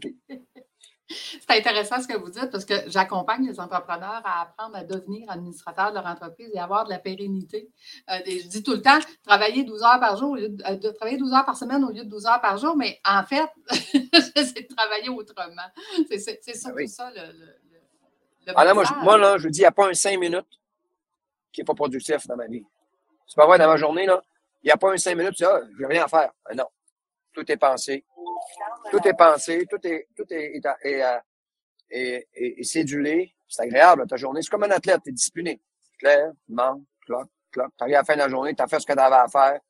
[0.00, 0.16] tout.
[1.10, 5.30] C'est intéressant ce que vous dites parce que j'accompagne les entrepreneurs à apprendre à devenir
[5.30, 7.70] administrateur de leur entreprise et avoir de la pérennité.
[8.10, 10.92] Euh, je dis tout le temps, travailler 12 heures par jour, au lieu de, euh,
[10.92, 13.48] travailler 12 heures par semaine au lieu de 12 heures par jour, mais en fait,
[13.70, 15.68] c'est de travailler autrement.
[16.10, 17.57] C'est ça, ah ça le, le,
[18.54, 20.46] ah moi, je, moi, là, je dis, il n'y a pas un 5 minutes
[21.52, 22.64] qui n'est pas productif dans ma vie.
[23.26, 24.22] C'est pas vrai, dans ma journée, là,
[24.62, 26.32] il n'y a pas un 5 minutes, tu dis, ah, je n'ai rien à faire.
[26.54, 26.66] non.
[27.32, 28.04] Tout est pensé.
[28.90, 30.60] Tout est pensé, tout est, tout est,
[31.90, 33.34] est, est, cédulé.
[33.46, 34.42] C'est agréable, ta journée.
[34.42, 35.60] C'est comme un athlète, tu es discipliné.
[35.98, 37.70] Clair, manque, cloc, cloc.
[37.76, 39.16] Tu arrives à la fin de la journée, tu as fait ce que tu avais
[39.16, 39.60] à faire.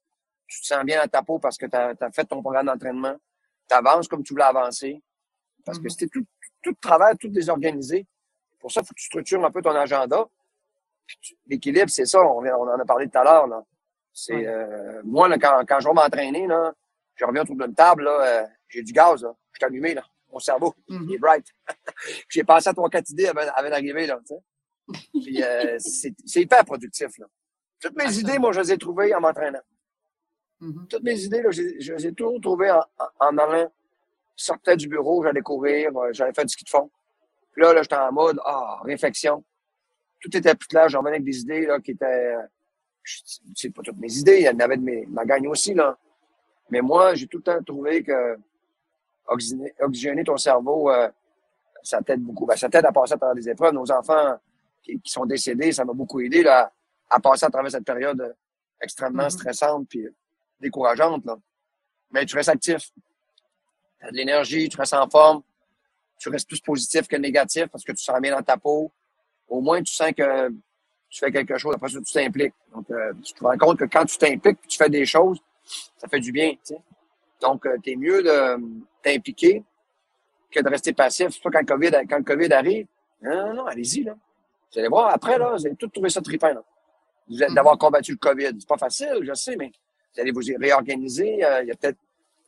[0.46, 3.16] Tu te sens bien dans ta peau parce que tu as, fait ton programme d'entraînement.
[3.68, 5.02] Tu avances comme tu voulais avancer.
[5.64, 5.90] Parce que mm-hmm.
[5.90, 6.24] c'était tout,
[6.62, 8.06] tout de travers, tout désorganisé.
[8.58, 10.26] Pour ça, il faut que tu structures un peu ton agenda.
[11.46, 13.48] L'équilibre, c'est ça, on, on, en a parlé tout à l'heure.
[14.12, 16.74] C'est euh, moi, là, quand, quand je vais m'entraîner, là,
[17.14, 19.34] je reviens autour d'une table, là, euh, j'ai du gaz, là.
[19.52, 20.04] Je suis allumé, là.
[20.30, 21.04] Mon cerveau, mm-hmm.
[21.08, 21.46] il est bright.
[22.28, 25.00] j'ai passé à trois, quatre idées avant, avant d'arriver, là, tu sais.
[25.12, 27.26] Puis, euh, c'est hyper productif, là.
[27.80, 29.60] Toutes mes idées, moi, je les ai trouvées en m'entraînant.
[30.60, 30.86] Mm-hmm.
[30.88, 32.82] Toutes mes idées, là, je, les ai toujours trouvées en,
[33.20, 33.72] en, allant,
[34.34, 36.90] sortais du bureau, j'allais courir, euh, j'allais faire du ski de fond.
[37.58, 39.44] Là, là, j'étais en mode, ah, réflexion.
[40.20, 42.34] Tout était plus clair, j'en venais avec des idées, là, qui étaient,
[43.54, 45.98] c'est pas toutes mes idées, il y en avait de mes, ma gagne aussi, là.
[46.70, 48.38] Mais moi, j'ai tout le temps trouvé que
[49.26, 51.08] oxygéner, ton cerveau, euh,
[51.82, 52.46] ça t'aide beaucoup.
[52.46, 53.74] Ben, ça t'aide à passer à travers des épreuves.
[53.74, 54.38] Nos enfants
[54.82, 56.72] qui, sont décédés, ça m'a beaucoup aidé là,
[57.10, 58.34] à passer à travers cette période
[58.80, 59.30] extrêmement mm-hmm.
[59.30, 60.06] stressante puis
[60.60, 61.24] décourageante.
[61.24, 61.36] Là.
[62.10, 62.90] Mais tu restes actif.
[64.00, 65.42] Tu as de l'énergie, tu restes en forme.
[66.18, 68.90] Tu restes plus positif que négatif parce que tu sens bien dans ta peau.
[69.48, 70.48] Au moins, tu sens que
[71.08, 71.74] tu fais quelque chose.
[71.74, 72.54] Après ça, tu t'impliques.
[72.74, 75.38] Donc, euh, tu te rends compte que quand tu t'impliques, tu fais des choses,
[75.96, 76.50] ça fait du bien.
[76.50, 76.80] Tu sais.
[77.40, 78.58] Donc, euh, tu es mieux de
[79.02, 79.62] t'impliquer
[80.50, 81.30] que de rester passif.
[81.30, 82.86] Surtout quand le COVID, quand le COVID arrive.
[83.22, 84.02] Non, non, non, allez-y.
[84.02, 84.16] Là.
[84.72, 86.52] Vous allez voir, après, là, vous allez tout trouver ça trippant.
[86.52, 86.62] Là.
[87.28, 88.50] Vous allez d'avoir combattu le COVID.
[88.58, 89.70] C'est pas facile, je sais, mais
[90.14, 91.44] vous allez vous réorganiser.
[91.44, 91.98] Euh, il y a peut-être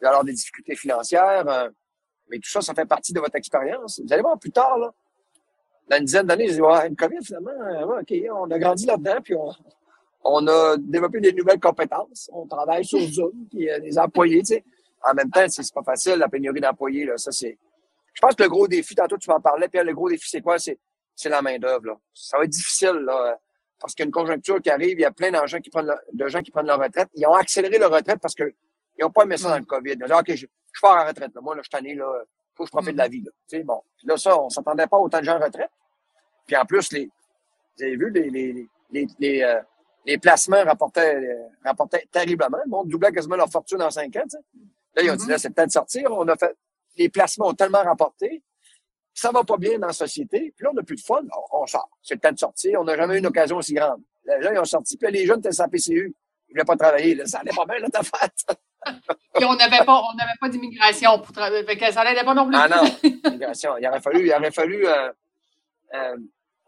[0.02, 1.70] avoir des difficultés financières.
[2.30, 4.00] Euh, mais tout ça, ça fait partie de votre expérience.
[4.04, 4.92] Vous allez voir plus tard, là,
[5.88, 8.86] dans une dizaine d'années, je dis, ouais, une COVID, finalement, euh, OK, on a grandi
[8.86, 9.50] là-dedans, puis on,
[10.22, 12.30] on, a développé des nouvelles compétences.
[12.32, 14.64] On travaille sur Zoom, puis des employés, tu sais.
[15.02, 17.16] En même temps, c'est pas facile, la pénurie d'employés, là.
[17.16, 17.58] Ça, c'est.
[18.12, 20.42] Je pense que le gros défi, tantôt tu m'en parlais, puis le gros défi, c'est
[20.42, 20.58] quoi?
[20.58, 20.78] C'est,
[21.16, 21.98] c'est la main-d'œuvre, là.
[22.14, 23.38] Ça va être difficile, là.
[23.80, 25.70] Parce qu'il y a une conjoncture qui arrive, il y a plein de gens qui
[25.70, 27.08] prennent, de gens qui prennent leur retraite.
[27.14, 28.52] Ils ont accéléré leur retraite parce qu'ils
[29.00, 29.94] n'ont pas aimé ça dans le COVID.
[29.94, 31.34] Ils ont dit, OK, je, pars en retraite.
[31.34, 31.40] Là.
[31.40, 32.24] Moi, là, je suis tanné, là.
[32.54, 33.12] Faut que je profite de la mm.
[33.12, 33.30] vie, là.
[33.48, 33.82] Tu sais, bon.
[33.96, 35.70] Puis là, ça, on s'attendait pas autant de gens en retraite.
[36.46, 39.60] Puis en plus, les, vous avez vu, les, les, les, les, euh,
[40.04, 41.20] les placements rapportaient,
[41.64, 42.58] rapportaient terriblement.
[42.64, 44.38] Le monde doublait quasiment leur fortune en cinq ans, tu sais.
[44.96, 45.30] Là, ils ont dit, mm-hmm.
[45.30, 46.10] là, c'est le temps de sortir.
[46.10, 46.56] On a fait,
[46.96, 48.42] les placements ont tellement rapporté
[49.20, 51.20] ça va pas bien dans la société, puis là, on n'a plus de fun,
[51.52, 51.90] on, sort.
[52.02, 52.80] C'est le temps de sortir.
[52.80, 54.02] On n'a jamais eu une occasion aussi grande.
[54.40, 56.14] Gens, ils ont sorti, puis les jeunes étaient sans PCU.
[56.48, 57.14] Ils voulaient pas travailler.
[57.14, 58.44] Là, ça allait pas bien, là, ta fête.
[59.34, 61.64] Puis on n'avait pas, on pas d'immigration pour travailler.
[61.92, 62.56] ça allait pas non plus.
[62.56, 62.82] Ah non,
[63.24, 63.76] immigration.
[63.78, 65.12] Il aurait fallu, il aurait fallu, euh,
[65.94, 66.16] euh,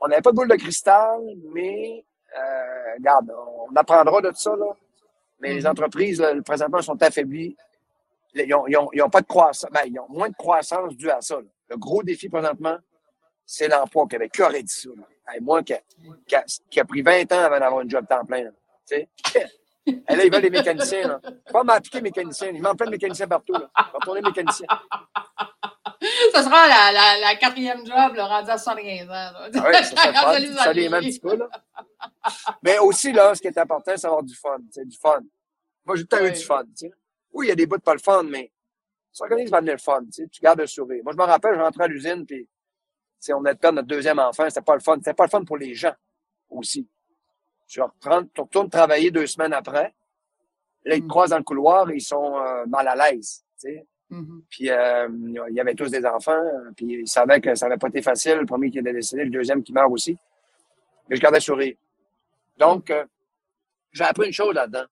[0.01, 1.21] on n'avait pas de boule de cristal,
[1.53, 2.05] mais,
[2.37, 3.33] euh, regarde,
[3.71, 4.67] on apprendra de tout ça, là.
[5.41, 5.71] Mais les mm-hmm.
[5.71, 7.57] entreprises, là, présentement, sont affaiblies.
[8.35, 9.71] Ils n'ont ils ont, ils ont pas de croissance.
[9.73, 11.37] Ben, ils ont moins de croissance due à ça.
[11.37, 11.49] Là.
[11.69, 12.77] Le gros défi présentement,
[13.45, 14.33] c'est l'emploi au Québec.
[14.33, 14.91] Qui aurait dit ça?
[15.41, 15.81] moi qui a,
[16.71, 18.51] qui, a, pris 20 ans avant d'avoir un job temps plein.
[18.87, 19.09] Tu sais?
[19.87, 21.09] Et là, ils veulent des mécaniciens.
[21.09, 21.21] Là.
[21.53, 22.51] Pas m'appliquer mécanicien.
[22.51, 23.55] Ils m'en plein de mécaniciens partout.
[23.55, 23.71] Là.
[23.95, 24.67] Retourner mécanicien.
[26.33, 29.13] Ça sera la, la, la quatrième job, là, rendu à 75 ans.
[29.13, 30.13] Ah oui, ça, ça,
[30.65, 31.37] ça les un petit peu.
[31.37, 31.49] Là.
[32.63, 34.59] Mais aussi, là, ce qui est important, c'est d'avoir du fun.
[34.61, 35.21] Du fun.
[35.85, 36.65] Moi, j'ai tout le temps eu du fun.
[37.33, 38.53] Oui, il y a des bouts de pas le fun, mais
[39.13, 41.03] s'organise va venir le fun, tu, gardes le sourire.
[41.05, 42.49] Moi, je me rappelle, je rentrais à l'usine, puis
[43.31, 44.97] on venait de perdre notre deuxième enfant, c'était pas le fun.
[44.97, 45.95] C'était pas le fun pour les gens
[46.49, 46.89] aussi.
[47.73, 49.95] Tu, reprends, tu retournes travailler deux semaines après,
[50.85, 51.09] là, ils te mm.
[51.09, 53.47] croisent dans le couloir et ils sont euh, mal à l'aise.
[54.11, 54.43] Mm-hmm.
[54.51, 55.09] Puis euh,
[55.49, 56.39] il y avait tous des enfants,
[56.77, 59.31] puis ils savaient que ça n'avait pas été facile, le premier qui était décédé, le
[59.31, 60.19] deuxième qui meurt aussi.
[61.09, 61.75] Mais je gardais le sourire.
[62.59, 63.07] Donc, euh,
[63.91, 64.85] j'ai appris une chose là-dedans.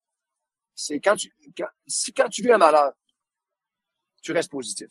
[0.75, 2.95] C'est quand tu, quand, si, quand tu vis un malheur,
[4.23, 4.89] tu restes positif.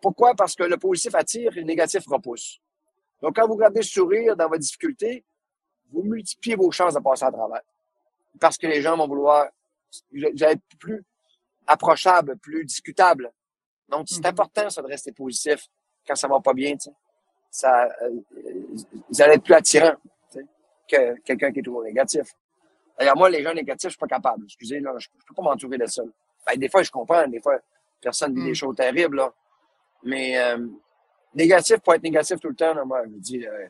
[0.00, 0.36] Pourquoi?
[0.36, 2.60] Parce que le positif attire et le négatif repousse.
[3.20, 5.24] Donc, quand vous gardez le sourire dans votre difficulté,
[5.92, 7.62] vous multipliez vos chances de passer à travers.
[8.40, 9.48] Parce que les gens vont vouloir,
[10.12, 11.04] vous allez être plus
[11.66, 13.30] approchable, plus discutable.
[13.88, 14.28] Donc, c'est mm-hmm.
[14.28, 15.66] important, ça, de rester positif
[16.06, 16.74] quand ça va pas bien.
[17.50, 18.10] Ça, euh,
[19.08, 19.94] vous allez être plus attirant,
[20.88, 22.34] que quelqu'un qui est toujours négatif.
[22.98, 24.44] D'ailleurs, moi, les gens négatifs, je suis pas capable.
[24.44, 26.02] Excusez, là, je, je peux pas m'entourer de ça.
[26.46, 27.26] Ben, des fois, je comprends.
[27.28, 27.60] Des fois,
[28.00, 28.54] Personne vit des mm.
[28.54, 29.32] choses terribles, là.
[30.02, 30.66] Mais euh,
[31.34, 33.66] négatif pour être négatif tout le temps, là, moi, je me dis, euh,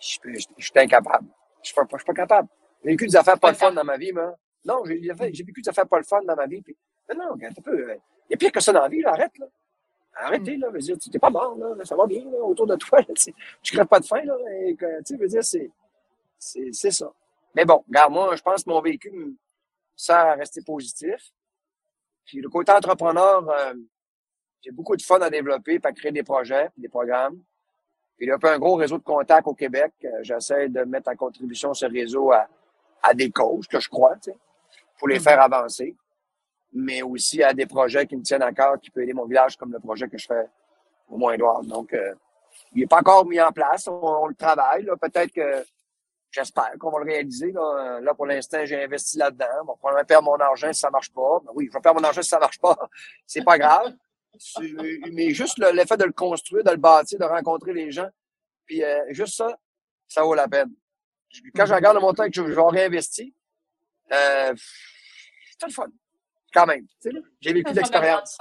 [0.00, 0.18] je,
[0.58, 1.28] suis incapable.
[1.62, 2.48] Je ne suis pas capable.
[2.82, 4.34] J'ai vécu des affaires pas le fun dans ma vie, moi.
[4.64, 6.62] Non, j'ai vécu des affaires pas le fun dans ma vie.
[6.62, 6.76] Puis,
[7.16, 7.90] non, regarde un peu.
[7.90, 7.96] Euh,
[8.28, 9.46] il y a pire que ça dans la vie, là, arrête, là.
[10.14, 10.60] Arrêtez, mm.
[10.60, 10.70] là.
[10.70, 11.84] Veux dire, tu n'es pas mort, là.
[11.84, 13.00] Ça va bien, là, autour de toi.
[13.08, 14.36] Là, tu crèves pas de faim, là.
[14.62, 15.70] Et, tu veux dire, c'est,
[16.38, 17.12] c'est, ça.
[17.54, 19.34] Mais bon, regarde, moi, je pense que mon vécu me
[19.96, 21.32] sert à rester positif.
[22.24, 23.74] Puis le côté entrepreneur, euh,
[24.62, 27.42] j'ai beaucoup de fun à développer, à créer des projets, des programmes.
[28.20, 29.92] Il y a un gros réseau de contacts au Québec.
[30.04, 32.46] Euh, j'essaie de mettre en contribution ce réseau à,
[33.02, 34.36] à des causes que je crois, tu sais,
[34.98, 35.22] pour les mm-hmm.
[35.22, 35.96] faire avancer.
[36.72, 39.56] Mais aussi à des projets qui me tiennent à cœur, qui peuvent aider mon village,
[39.56, 40.46] comme le projet que je fais
[41.08, 41.64] au Moins-Édouard.
[41.64, 42.14] Donc, euh,
[42.72, 43.88] il n'est pas encore mis en place.
[43.88, 44.86] On, le travaille.
[45.00, 45.64] Peut-être que
[46.30, 47.50] J'espère qu'on va le réaliser.
[47.50, 49.64] Là, là pour l'instant, j'ai investi là-dedans.
[49.66, 51.40] Bon, probablement perdre mon argent si ça marche pas.
[51.44, 52.78] Ben oui, je vais perdre mon argent si ça marche pas.
[53.26, 53.94] C'est pas grave.
[55.12, 58.08] Mais juste l'effet de le construire, de le bâtir, de rencontrer les gens,
[58.66, 59.58] puis euh, juste ça,
[60.06, 60.72] ça vaut la peine.
[61.54, 63.32] Quand je regarde mon temps que je, vais réinvestir,
[64.12, 64.54] euh,
[65.58, 65.86] c'est le fun.
[66.52, 66.86] Quand même.
[67.40, 68.36] J'ai vécu l'expérience.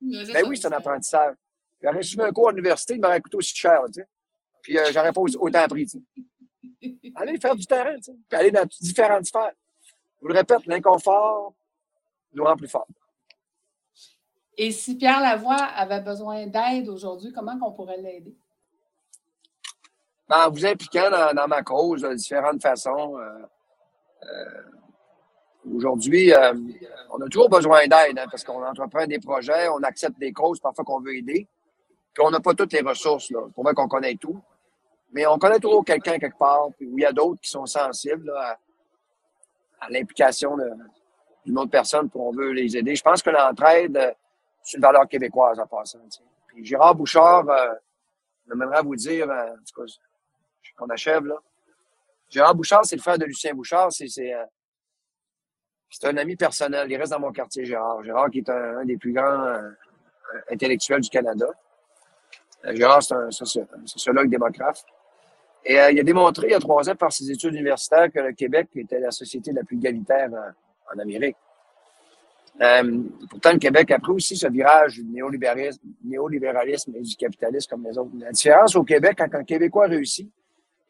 [0.00, 1.34] Ben oui, c'est un apprentissage.
[1.82, 3.82] J'aurais suivi un cours à l'université, il m'aurait coûté aussi cher.
[3.86, 4.08] Tu sais.
[4.62, 5.86] Puis euh, j'aurais pas autant appris.
[5.86, 7.12] Tu sais.
[7.16, 9.52] Allez faire du terrain, tu sais, puis aller dans différentes sphères.
[9.82, 11.54] Je vous le répète, l'inconfort
[12.32, 12.86] nous rend plus forts.
[14.62, 18.36] Et si Pierre Lavoie avait besoin d'aide aujourd'hui, comment on pourrait l'aider?
[20.28, 23.16] Ben, vous impliquant dans, ma cause de différentes façons.
[23.16, 23.38] Euh,
[24.22, 24.62] euh,
[25.74, 26.52] aujourd'hui, euh,
[27.10, 30.60] on a toujours besoin d'aide hein, parce qu'on entreprend des projets, on accepte des causes
[30.60, 31.48] parfois qu'on veut aider.
[32.12, 33.40] Puis on n'a pas toutes les ressources, là.
[33.54, 34.42] Pour qu'on connaît tout.
[35.14, 38.30] Mais on connaît toujours quelqu'un quelque part, puis il y a d'autres qui sont sensibles
[38.36, 38.58] à,
[39.88, 40.58] l'implication
[41.46, 42.94] d'une autre personne, pour on veut les aider.
[42.94, 44.14] Je pense que l'entraide,
[44.62, 45.98] c'est une valeur québécoise en passant.
[46.48, 47.74] Puis Gérard Bouchard euh,
[48.54, 49.92] m'aimerait à vous dire, euh, en tout cas,
[50.76, 51.36] qu'on achève là.
[52.28, 53.88] Gérard Bouchard, c'est le frère de Lucien Bouchard.
[53.88, 54.44] Euh,
[55.90, 56.90] c'est un ami personnel.
[56.90, 58.02] Il reste dans mon quartier, Gérard.
[58.04, 59.70] Gérard, qui est un, des plus grands euh,
[60.50, 61.46] intellectuels du Canada.
[62.64, 64.84] Euh, Gérard, c'est un, sociologue démocrate.
[65.64, 68.32] Et il a démontré il y a trois ans par ses études universitaires que le
[68.32, 70.30] Québec était la société la plus égalitaire
[70.90, 71.36] en, Amérique.
[72.58, 77.96] Pourtant, le Québec a pris aussi ce virage du néolibéralisme, et du capitalisme comme les
[77.96, 78.10] autres.
[78.18, 80.30] La différence au Québec, quand un Québécois réussit,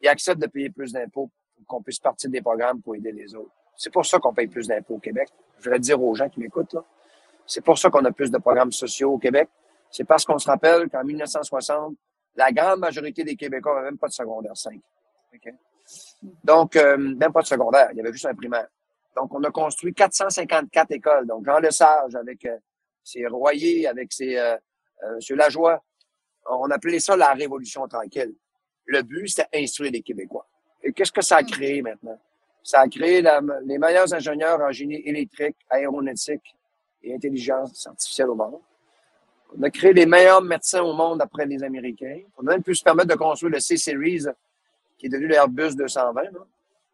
[0.01, 3.35] il accepte de payer plus d'impôts pour qu'on puisse partir des programmes pour aider les
[3.35, 3.51] autres.
[3.77, 5.29] C'est pour ça qu'on paye plus d'impôts au Québec.
[5.59, 6.75] Je voudrais dire aux gens qui m'écoutent.
[7.45, 9.49] C'est pour ça qu'on a plus de programmes sociaux au Québec.
[9.89, 11.95] C'est parce qu'on se rappelle qu'en 1960,
[12.35, 14.79] la grande majorité des Québécois n'avaient même pas de secondaire 5.
[16.43, 17.89] Donc, euh, même pas de secondaire.
[17.91, 18.67] Il y avait juste un primaire.
[19.15, 21.27] Donc, on a construit 454 écoles.
[21.27, 22.57] Donc, Jean Lesage avec euh,
[23.03, 24.55] ses Royers, avec ses euh,
[25.03, 25.37] euh, M.
[25.37, 25.83] Lajoie.
[26.49, 28.33] On appelait ça la Révolution tranquille.
[28.85, 30.47] Le but, c'était instruire les Québécois.
[30.83, 32.19] Et qu'est-ce que ça a créé maintenant?
[32.63, 33.21] Ça a créé
[33.63, 36.55] les meilleurs ingénieurs en génie électrique, aéronautique
[37.03, 38.59] et intelligence artificielle au monde.
[39.57, 42.21] On a créé les meilleurs médecins au monde après les Américains.
[42.37, 44.25] On a même pu se permettre de construire le C-Series,
[44.97, 46.21] qui est devenu l'Airbus 220,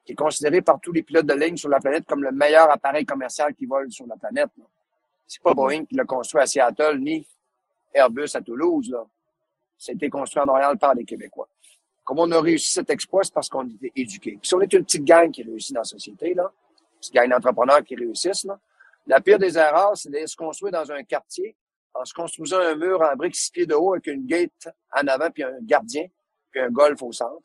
[0.08, 2.72] qui est considéré par tous les pilotes de ligne sur la planète comme le meilleur
[2.72, 4.50] appareil commercial qui vole sur la planète.
[5.28, 7.28] C'est pas Boeing qui l'a construit à Seattle, ni
[7.94, 8.90] Airbus à Toulouse.
[8.90, 9.06] Là.
[9.78, 11.50] C'était construit à Montréal par les Québécois.
[12.06, 14.38] Comme on a réussi cet exploit, c'est parce qu'on était éduqués.
[14.40, 17.14] Puis si on est une petite gang qui réussit dans la société, là, une petite
[17.14, 18.58] gang d'entrepreneurs qui réussissent, là,
[19.08, 21.54] la pire des erreurs, c'est de se construire dans un quartier
[21.94, 25.06] en se construisant un mur en briques six pieds de haut avec une gate en
[25.08, 26.06] avant, puis un gardien,
[26.52, 27.42] puis un golf au centre.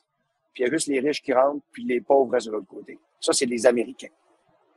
[0.53, 2.66] Puis il y a juste les riches qui rentrent, puis les pauvres restent de l'autre
[2.66, 2.98] côté.
[3.20, 4.11] Ça, c'est les Américains.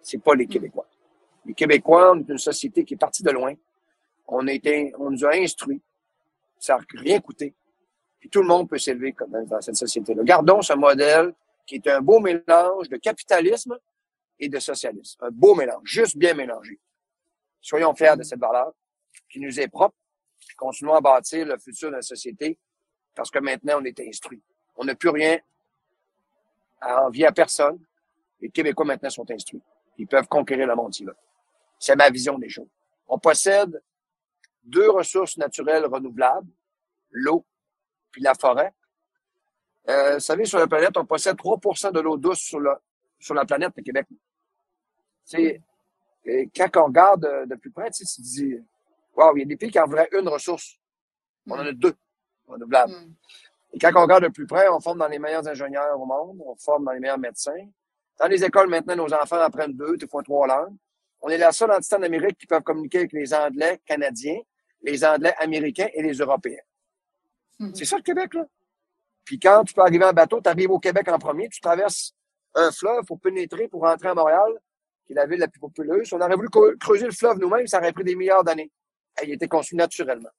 [0.02, 0.88] C'est pas les Québécois.
[1.46, 3.54] Les Québécois, on est une société qui est partie de loin.
[4.28, 5.82] On a été, on nous a instruits.
[6.60, 7.54] Ça n'a rien coûté
[8.30, 10.24] tout le monde peut s'élever dans cette société-là.
[10.24, 11.34] Gardons ce modèle
[11.66, 13.78] qui est un beau mélange de capitalisme
[14.40, 15.24] et de socialisme.
[15.24, 16.80] Un beau mélange, juste bien mélangé.
[17.62, 18.74] Soyons fiers de cette valeur
[19.30, 19.96] qui nous est propre.
[20.58, 22.58] Continuons à bâtir le futur de la société
[23.16, 24.42] parce que maintenant, on est instruit.
[24.76, 25.40] On n'a plus rien
[26.86, 27.80] à envier à personne.
[28.40, 29.62] Les Québécois maintenant sont instruits.
[29.98, 30.94] Ils peuvent conquérir le monde
[31.80, 32.70] C'est ma vision des choses.
[33.08, 33.82] On possède
[34.64, 36.48] deux ressources naturelles renouvelables,
[37.12, 37.46] l'eau
[38.12, 38.74] puis la forêt.
[39.90, 42.80] Euh, vous savez, sur la planète, on possède 3% de l'eau douce sur, la,
[43.20, 44.08] sur la planète, le Québec.
[46.56, 48.56] Quand on regarde de plus près, tu, tu dis,
[49.16, 50.80] waouh, il y a des pays qui en une ressource.
[51.48, 51.96] On en a deux
[52.48, 52.94] renouvelables.
[52.94, 53.16] Mm.
[53.76, 56.42] Et quand on regarde de plus près, on forme dans les meilleurs ingénieurs au monde,
[56.46, 57.68] on forme dans les meilleurs médecins.
[58.18, 60.76] Dans les écoles, maintenant, nos enfants apprennent deux, des fois trois langues.
[61.20, 64.40] On est la seule entité en Amérique qui peut communiquer avec les Anglais canadiens,
[64.82, 66.64] les Anglais américains et les Européens.
[67.60, 67.76] Mhm.
[67.76, 68.46] C'est ça le Québec, là.
[69.26, 72.14] Puis quand tu peux arriver en bateau, tu arrives au Québec en premier, tu traverses
[72.54, 74.54] un fleuve pour pénétrer, pour rentrer à Montréal,
[75.06, 76.14] qui est la ville la plus populeuse.
[76.14, 76.48] On aurait voulu
[76.80, 78.72] creuser le fleuve nous-mêmes, ça aurait pris des milliards d'années.
[79.22, 80.30] Il était conçu naturellement.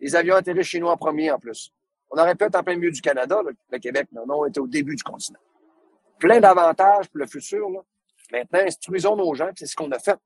[0.00, 1.72] Les avions atterrissent chez nous en premier, en plus.
[2.10, 4.08] On aurait pu être en plein milieu du Canada, le, Québec.
[4.12, 5.40] Non, non, on était au début du continent.
[6.18, 7.80] Plein d'avantages pour le futur, là.
[8.32, 10.18] Maintenant, instruisons nos gens, c'est ce qu'on a fait.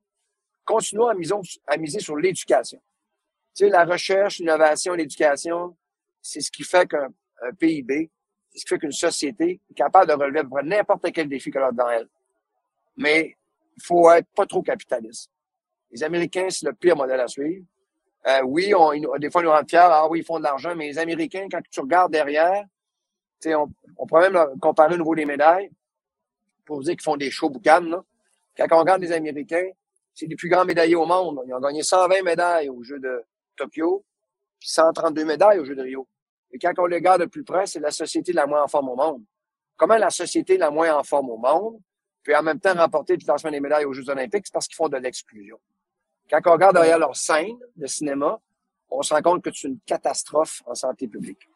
[0.64, 1.14] Continuons à,
[1.66, 2.80] à miser sur l'éducation.
[3.54, 5.76] Tu sais, la recherche, l'innovation, l'éducation,
[6.20, 7.12] c'est ce qui fait qu'un
[7.58, 8.10] PIB,
[8.50, 11.72] c'est ce qui fait qu'une société est capable de relever n'importe quel défi qu'elle a
[11.72, 12.08] dans elle.
[12.96, 13.36] Mais
[13.76, 15.30] il faut être pas trop capitaliste.
[15.90, 17.64] Les Américains, c'est le pire modèle à suivre.
[18.26, 19.78] Euh, oui, on, des fois, ils nous rendent fiers.
[19.80, 22.64] Ah oui, ils font de l'argent, mais les Américains, quand tu regardes derrière,
[23.46, 25.70] on, on pourrait même comparer au niveau des médailles
[26.64, 27.96] pour dire qu'ils font des shows boucanes.
[28.56, 29.70] Quand on regarde les Américains,
[30.14, 31.40] c'est les plus grands médaillés au monde.
[31.46, 33.24] Ils ont gagné 120 médailles aux Jeux de
[33.56, 34.04] Tokyo,
[34.60, 36.06] puis 132 médailles aux Jeux de Rio.
[36.52, 38.90] Et quand on les regarde de plus près, c'est la société la moins en forme
[38.90, 39.24] au monde.
[39.76, 41.80] Comment la société la moins en forme au monde
[42.22, 44.46] peut en même temps remporter le classement des médailles aux Jeux olympiques?
[44.46, 45.58] C'est parce qu'ils font de l'exclusion.
[46.30, 48.40] Quand on regarde derrière leur scène de cinéma,
[48.90, 51.48] on se rend compte que c'est une catastrophe en santé publique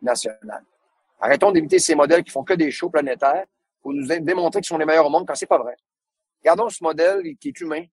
[0.00, 0.64] nationale.
[1.20, 3.46] Arrêtons d'imiter ces modèles qui font que des shows planétaires
[3.80, 5.76] pour nous démontrer qu'ils sont les meilleurs au monde quand c'est pas vrai.
[6.42, 7.84] Gardons ce modèle qui est humain,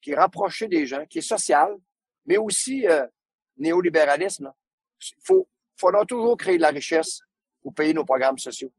[0.00, 1.76] qui est rapproché des gens, qui est social,
[2.26, 3.06] mais aussi euh,
[3.56, 4.52] néolibéralisme.
[5.00, 7.20] Il faut, faudra toujours créer de la richesse
[7.62, 8.72] pour payer nos programmes sociaux.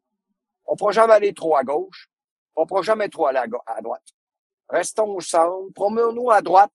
[0.65, 2.09] On ne pourra jamais aller trop à gauche.
[2.55, 4.03] On ne pourra jamais trop aller à, droite.
[4.69, 5.71] Restons au centre.
[5.73, 6.71] Promenons-nous à droite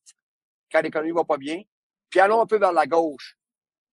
[0.71, 1.63] quand l'économie va pas bien.
[2.09, 3.37] Puis allons un peu vers la gauche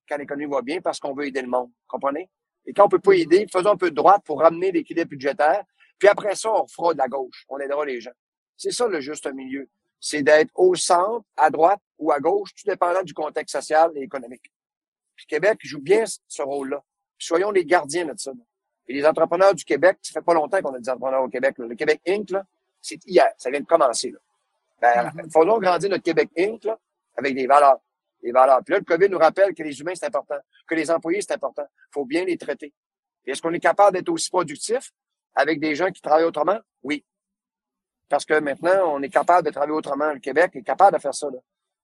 [0.07, 1.71] quand l'économie va bien parce qu'on veut aider le monde.
[1.87, 2.29] Comprenez?
[2.65, 3.21] Et quand on peut pas mm-hmm.
[3.21, 5.63] aider, faisons un peu de droite pour ramener l'équilibre budgétaire.
[5.97, 7.45] Puis après ça, on fera de la gauche.
[7.49, 8.11] On aidera les gens.
[8.55, 9.69] C'est ça le juste milieu.
[9.99, 14.01] C'est d'être au centre, à droite ou à gauche, tout dépendant du contexte social et
[14.01, 14.51] économique.
[15.15, 16.83] Puis Québec joue bien ce rôle-là.
[17.17, 18.31] Soyons les gardiens de ça.
[18.87, 21.55] Et les entrepreneurs du Québec, ça fait pas longtemps qu'on a des entrepreneurs au Québec.
[21.57, 22.31] Le Québec Inc.,
[22.81, 23.29] c'est hier.
[23.37, 24.11] Ça vient de commencer.
[24.11, 24.19] Là.
[24.81, 26.63] Ben, faisons grandir notre Québec Inc.
[26.63, 26.77] Là,
[27.15, 27.79] avec des valeurs.
[28.21, 28.63] Des valeurs.
[28.63, 31.33] Puis là, le COVID nous rappelle que les humains, c'est important, que les employés, c'est
[31.33, 31.65] important.
[31.65, 32.73] Il faut bien les traiter.
[33.25, 34.91] Est-ce qu'on est capable d'être aussi productif
[35.35, 36.59] avec des gens qui travaillent autrement?
[36.83, 37.03] Oui.
[38.09, 40.13] Parce que maintenant, on est capable de travailler autrement.
[40.13, 41.29] Le Québec est capable de faire ça.
[41.29, 41.39] Là.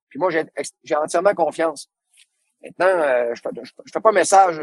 [0.09, 1.89] Puis moi, j'ai entièrement confiance.
[2.61, 4.61] Maintenant, euh, je ne fais, fais, pas un message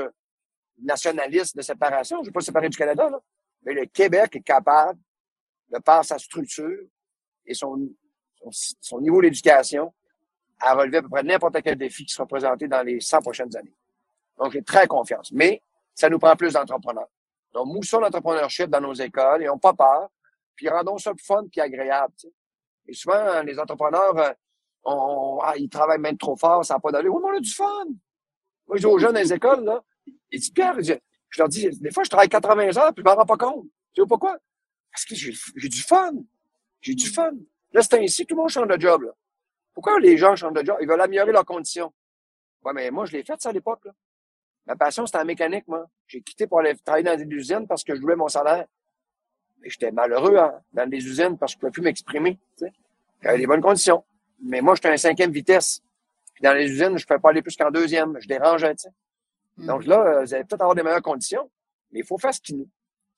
[0.81, 2.18] nationaliste de séparation.
[2.18, 3.20] Je ne vais pas séparer du Canada, là.
[3.62, 4.99] mais le Québec est capable,
[5.71, 6.79] de par sa structure
[7.47, 7.89] et son,
[8.81, 9.93] son niveau d'éducation,
[10.61, 13.57] à relever à peu près n'importe quel défi qui sera présenté dans les 100 prochaines
[13.57, 13.75] années.
[14.39, 15.33] Donc, j'ai très confiance.
[15.33, 15.62] Mais
[15.95, 17.09] ça nous prend plus d'entrepreneurs.
[17.53, 20.09] Donc, moussons l'entrepreneurship dans nos écoles et on pas peur,
[20.55, 22.12] puis rendons ça plus fun puis agréable.
[22.87, 24.33] Et souvent, les entrepreneurs, euh,
[24.85, 27.14] on, ah, ils travaillent même trop fort, ça n'a pas d'allure.
[27.14, 27.85] Oui, mais on a du fun.
[28.66, 29.83] Moi, je dis aux jeunes dans les écoles, là,
[30.31, 30.95] ils disent, Pierre, je,
[31.39, 33.64] leur dis, des fois, je travaille 80 heures, puis je m'en rends pas compte.
[33.93, 34.39] Tu sais pourquoi?
[34.93, 36.12] Parce que j'ai du fun.
[36.80, 37.32] J'ai du fun.
[37.72, 39.03] Là, c'est ainsi, tout le monde change de job.
[39.03, 39.12] Là.
[39.72, 40.76] Pourquoi les gens changent de job?
[40.80, 41.93] Ils veulent améliorer leurs conditions.
[42.64, 43.86] Ouais, mais moi, je l'ai fait, ça, à l'époque.
[44.66, 45.86] Ma passion, c'était en mécanique, moi.
[46.07, 48.66] J'ai quitté pour aller travailler dans des usines parce que je voulais mon salaire.
[49.59, 52.38] Mais j'étais malheureux hein, dans des usines parce que je ne pouvais plus m'exprimer.
[53.22, 54.05] J'avais des bonnes conditions.
[54.43, 55.82] Mais moi, j'étais un cinquième vitesse.
[56.34, 58.18] Puis dans les usines, je ne pouvais pas aller plus qu'en deuxième.
[58.20, 58.91] Je dérangeais, tu sais.
[59.57, 59.66] Hmm.
[59.66, 61.51] Donc là, euh, vous allez peut-être avoir des meilleures conditions.
[61.93, 62.68] Mais il faut faire ce qui nous,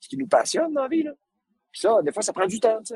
[0.00, 1.04] ce qui nous passionne dans la vie.
[1.04, 1.12] Là.
[1.72, 2.80] Puis ça, des fois, ça prend du temps.
[2.82, 2.94] Tu.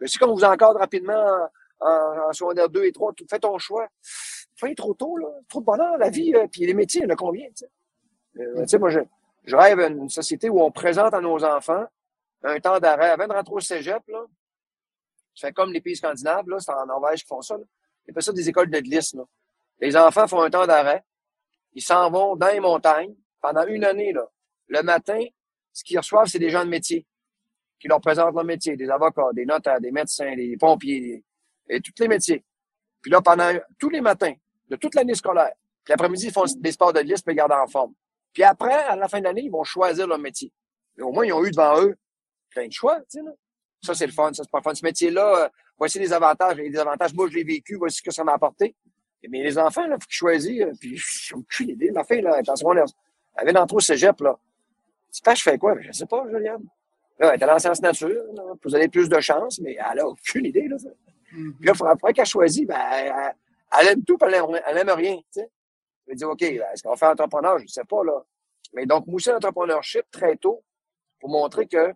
[0.00, 1.48] Mais si on vous encadre rapidement
[1.80, 3.88] en, en secondaire 2 et 3, fais ton choix.
[4.56, 5.28] Fais trop tôt, là.
[5.48, 7.66] Trop de bonheur, la vie, euh, puis les métiers, il y en a combien, tu
[7.66, 7.70] sais?
[8.38, 9.00] Euh, tu moi, je,
[9.44, 11.84] je rêve une société où on présente à nos enfants
[12.44, 13.10] un temps d'arrêt.
[13.10, 14.24] Avant de rentrer au cégep, là,
[15.34, 17.64] tu fais comme les pays scandinaves, là, c'est en Norvège qui font ça, là.
[18.06, 19.24] Ils font ça des écoles de glisse, là.
[19.80, 21.04] Les enfants font un temps d'arrêt.
[21.74, 24.28] Ils s'en vont dans les montagnes pendant une année, là.
[24.68, 25.24] Le matin,
[25.72, 27.06] ce qu'ils reçoivent, c'est des gens de métier
[27.82, 31.24] qui leur présentent leur métier, des avocats, des notaires, des médecins, des pompiers,
[31.68, 32.44] et tous les métiers.
[33.00, 34.32] Puis là, pendant tous les matins,
[34.68, 35.50] de toute l'année scolaire,
[35.82, 37.92] puis l'après-midi, ils font des sports de glisse pour garder en forme.
[38.32, 40.52] Puis après, à la fin de l'année, ils vont choisir leur métier.
[40.96, 41.96] Mais au moins, ils ont eu devant eux
[42.50, 43.20] plein de choix, tu sais.
[43.82, 44.32] Ça, c'est le fun.
[44.32, 44.74] Ça, c'est pas le fun.
[44.74, 47.12] Ce métier-là, euh, voici les avantages et les avantages.
[47.14, 47.74] Moi, je l'ai vécu.
[47.74, 48.76] Voici ce que ça m'a apporté.
[49.28, 50.62] Mais les enfants, là, faut qu'ils choisissent.
[50.62, 51.90] Euh, puis, j'ai aucune idée.
[51.90, 52.84] Ma fille, là, elle secondaire.
[53.34, 54.38] Elle vient d'entrer au cégep, là.
[55.10, 55.74] Tu sais pas, je fais quoi?
[55.80, 56.62] Je sais pas, Juliane.
[57.22, 58.24] Là, elle est en sciences nature.
[58.64, 60.76] Vous avez plus de chance, mais elle a aucune idée, là.
[60.76, 61.56] Mm-hmm.
[61.56, 62.66] Puis là, il faudra qu'elle choisisse.
[62.66, 63.34] Ben, elle,
[63.78, 65.48] elle, aime tout, puis elle aime, elle aime rien, tu sais.
[66.04, 67.58] Je vais dire, OK, ben, est-ce qu'on va faire entrepreneur?
[67.58, 68.24] Je ne sais pas, là.
[68.72, 70.64] Mais donc, mousser l'entrepreneurship très tôt
[71.20, 71.94] pour montrer que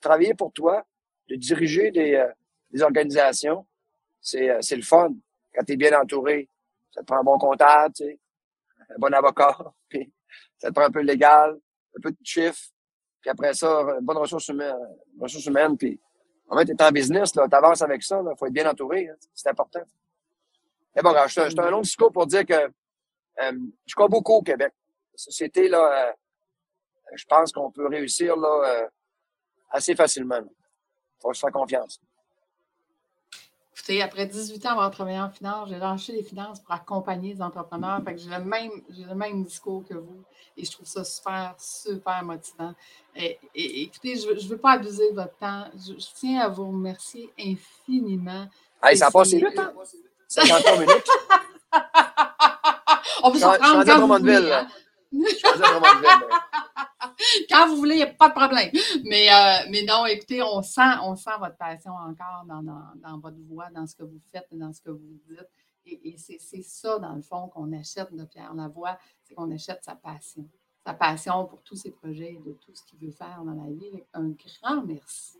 [0.00, 0.86] travailler pour toi,
[1.28, 2.28] de diriger des, euh,
[2.70, 3.66] des organisations,
[4.20, 5.10] c'est, euh, c'est le fun.
[5.54, 6.48] Quand tu es bien entouré,
[6.94, 8.20] ça te prend un bon comptable, tu sais,
[8.90, 9.58] un bon avocat,
[9.88, 10.12] puis
[10.56, 11.58] ça te prend un peu de légal,
[11.96, 12.70] un peu de chiffre,
[13.20, 14.76] puis après ça, bonne ressource humaine,
[15.20, 16.00] ressources humaines, puis
[16.48, 19.08] en fait, tu es en business, tu avances avec ça, il faut être bien entouré,
[19.08, 19.82] hein, c'est important.
[20.96, 23.52] Mais bon, je suis un long discours pour dire que euh,
[23.86, 24.72] je crois beaucoup au Québec.
[25.12, 26.12] La société, là, euh,
[27.14, 28.88] je pense qu'on peut réussir là, euh,
[29.70, 30.40] assez facilement.
[30.40, 32.00] Il faut se faire confiance.
[33.78, 37.40] Écoutez, après 18 ans avoir travaillé en finance, j'ai lâché les finances pour accompagner les
[37.40, 38.02] entrepreneurs.
[38.04, 40.24] Fait que j'ai le même, j'ai le même discours que vous
[40.56, 42.74] et je trouve ça super, super motivant.
[43.14, 45.66] Et, écoutez, je ne veux pas abuser de votre temps.
[45.76, 48.48] Je, tiens à vous remercier infiniment.
[48.82, 49.72] Hey, ça a passé vite, hein?
[50.26, 51.10] 53 minutes.
[53.22, 54.52] On peut s'en prendre quand vous voulez.
[54.52, 54.66] Hein?
[57.50, 58.70] Quand vous voulez, il n'y a pas de problème.
[59.04, 63.38] Mais, euh, mais non, écoutez, on sent, on sent votre passion encore dans, dans, votre
[63.48, 65.48] voix, dans ce que vous faites, dans ce que vous dites.
[65.86, 69.94] Et, c'est ça, dans le fond, qu'on achète de Pierre Lavoie, c'est qu'on achète sa
[69.94, 70.46] passion.
[70.84, 74.02] Sa passion pour tous ses projets, de tout ce qu'il veut faire dans la vie.
[74.14, 75.38] Un grand merci.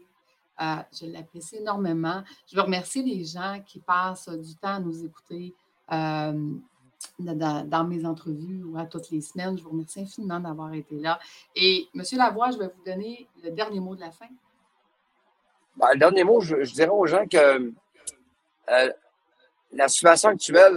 [0.61, 2.23] Euh, je l'apprécie énormément.
[2.51, 5.55] Je veux remercier les gens qui passent du temps à nous écouter.
[5.93, 6.55] Euh,
[7.19, 9.59] dans, mes entrevues ou à toutes les semaines.
[9.59, 11.19] Je vous remercie infiniment d'avoir été là.
[11.57, 12.03] Et M.
[12.13, 14.29] Lavoie, je vais vous donner le dernier mot de la fin.
[15.77, 17.73] Ben, le dernier mot, je, dirais aux gens que
[18.71, 18.93] euh,
[19.73, 20.77] la situation actuelle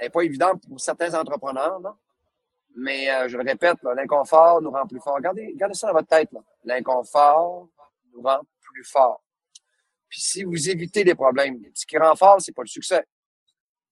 [0.00, 1.80] n'est euh, pas évidente pour certains entrepreneurs,
[2.74, 5.20] mais euh, je le répète, l'inconfort nous rend plus forts.
[5.20, 6.30] Gardez, gardez ça dans votre tête.
[6.64, 7.68] L'inconfort
[8.12, 9.22] nous rend plus forts.
[10.08, 13.06] Puis si vous évitez des problèmes, ce qui rend fort, c'est pas le succès.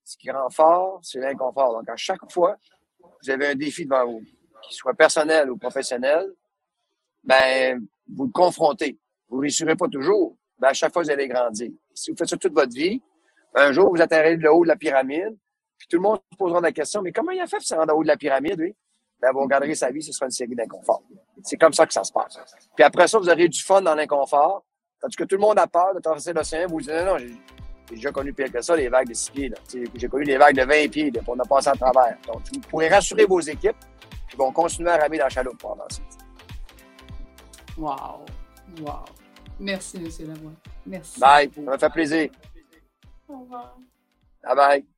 [0.08, 1.74] Ce qui rend fort, c'est l'inconfort.
[1.74, 2.56] Donc, à chaque fois
[3.22, 4.22] vous avez un défi devant vous,
[4.62, 6.32] qu'il soit personnel ou professionnel,
[7.22, 7.86] ben,
[8.16, 8.98] vous le confrontez.
[9.28, 11.70] Vous ne réussirez pas toujours, mais à chaque fois, vous allez grandir.
[11.92, 13.02] Si vous faites ça toute votre vie,
[13.54, 15.36] un jour, vous atterrez le haut de la pyramide,
[15.76, 17.74] puis tout le monde se posera la question, mais comment il a fait pour se
[17.74, 18.74] rendre au haut de la pyramide, oui?
[19.20, 21.02] Ben, vous regarderez sa vie, ce sera une série d'inconfort.
[21.42, 22.38] C'est comme ça que ça se passe.
[22.74, 24.64] Puis après ça, vous aurez du fun dans l'inconfort,
[25.02, 27.26] tandis que tout le monde a peur de traverser l'océan, vous dites, non, non,
[27.88, 29.52] j'ai déjà connu pire que ça, les vagues de 6 pieds.
[29.94, 32.16] J'ai connu des vagues de 20 pieds, là, on a passé à travers.
[32.26, 33.76] Donc, vous pourrez rassurer vos équipes,
[34.28, 36.00] qui vont continuer à ramer dans la chaloupe pendant ce
[37.78, 38.24] Wow!
[38.80, 39.04] Wow!
[39.60, 40.28] Merci, M.
[40.28, 40.52] Lavoie.
[40.86, 41.20] Merci.
[41.20, 41.50] Bye.
[41.54, 42.30] Ça m'a fait plaisir.
[43.28, 43.76] Au revoir.
[44.42, 44.97] Bye bye.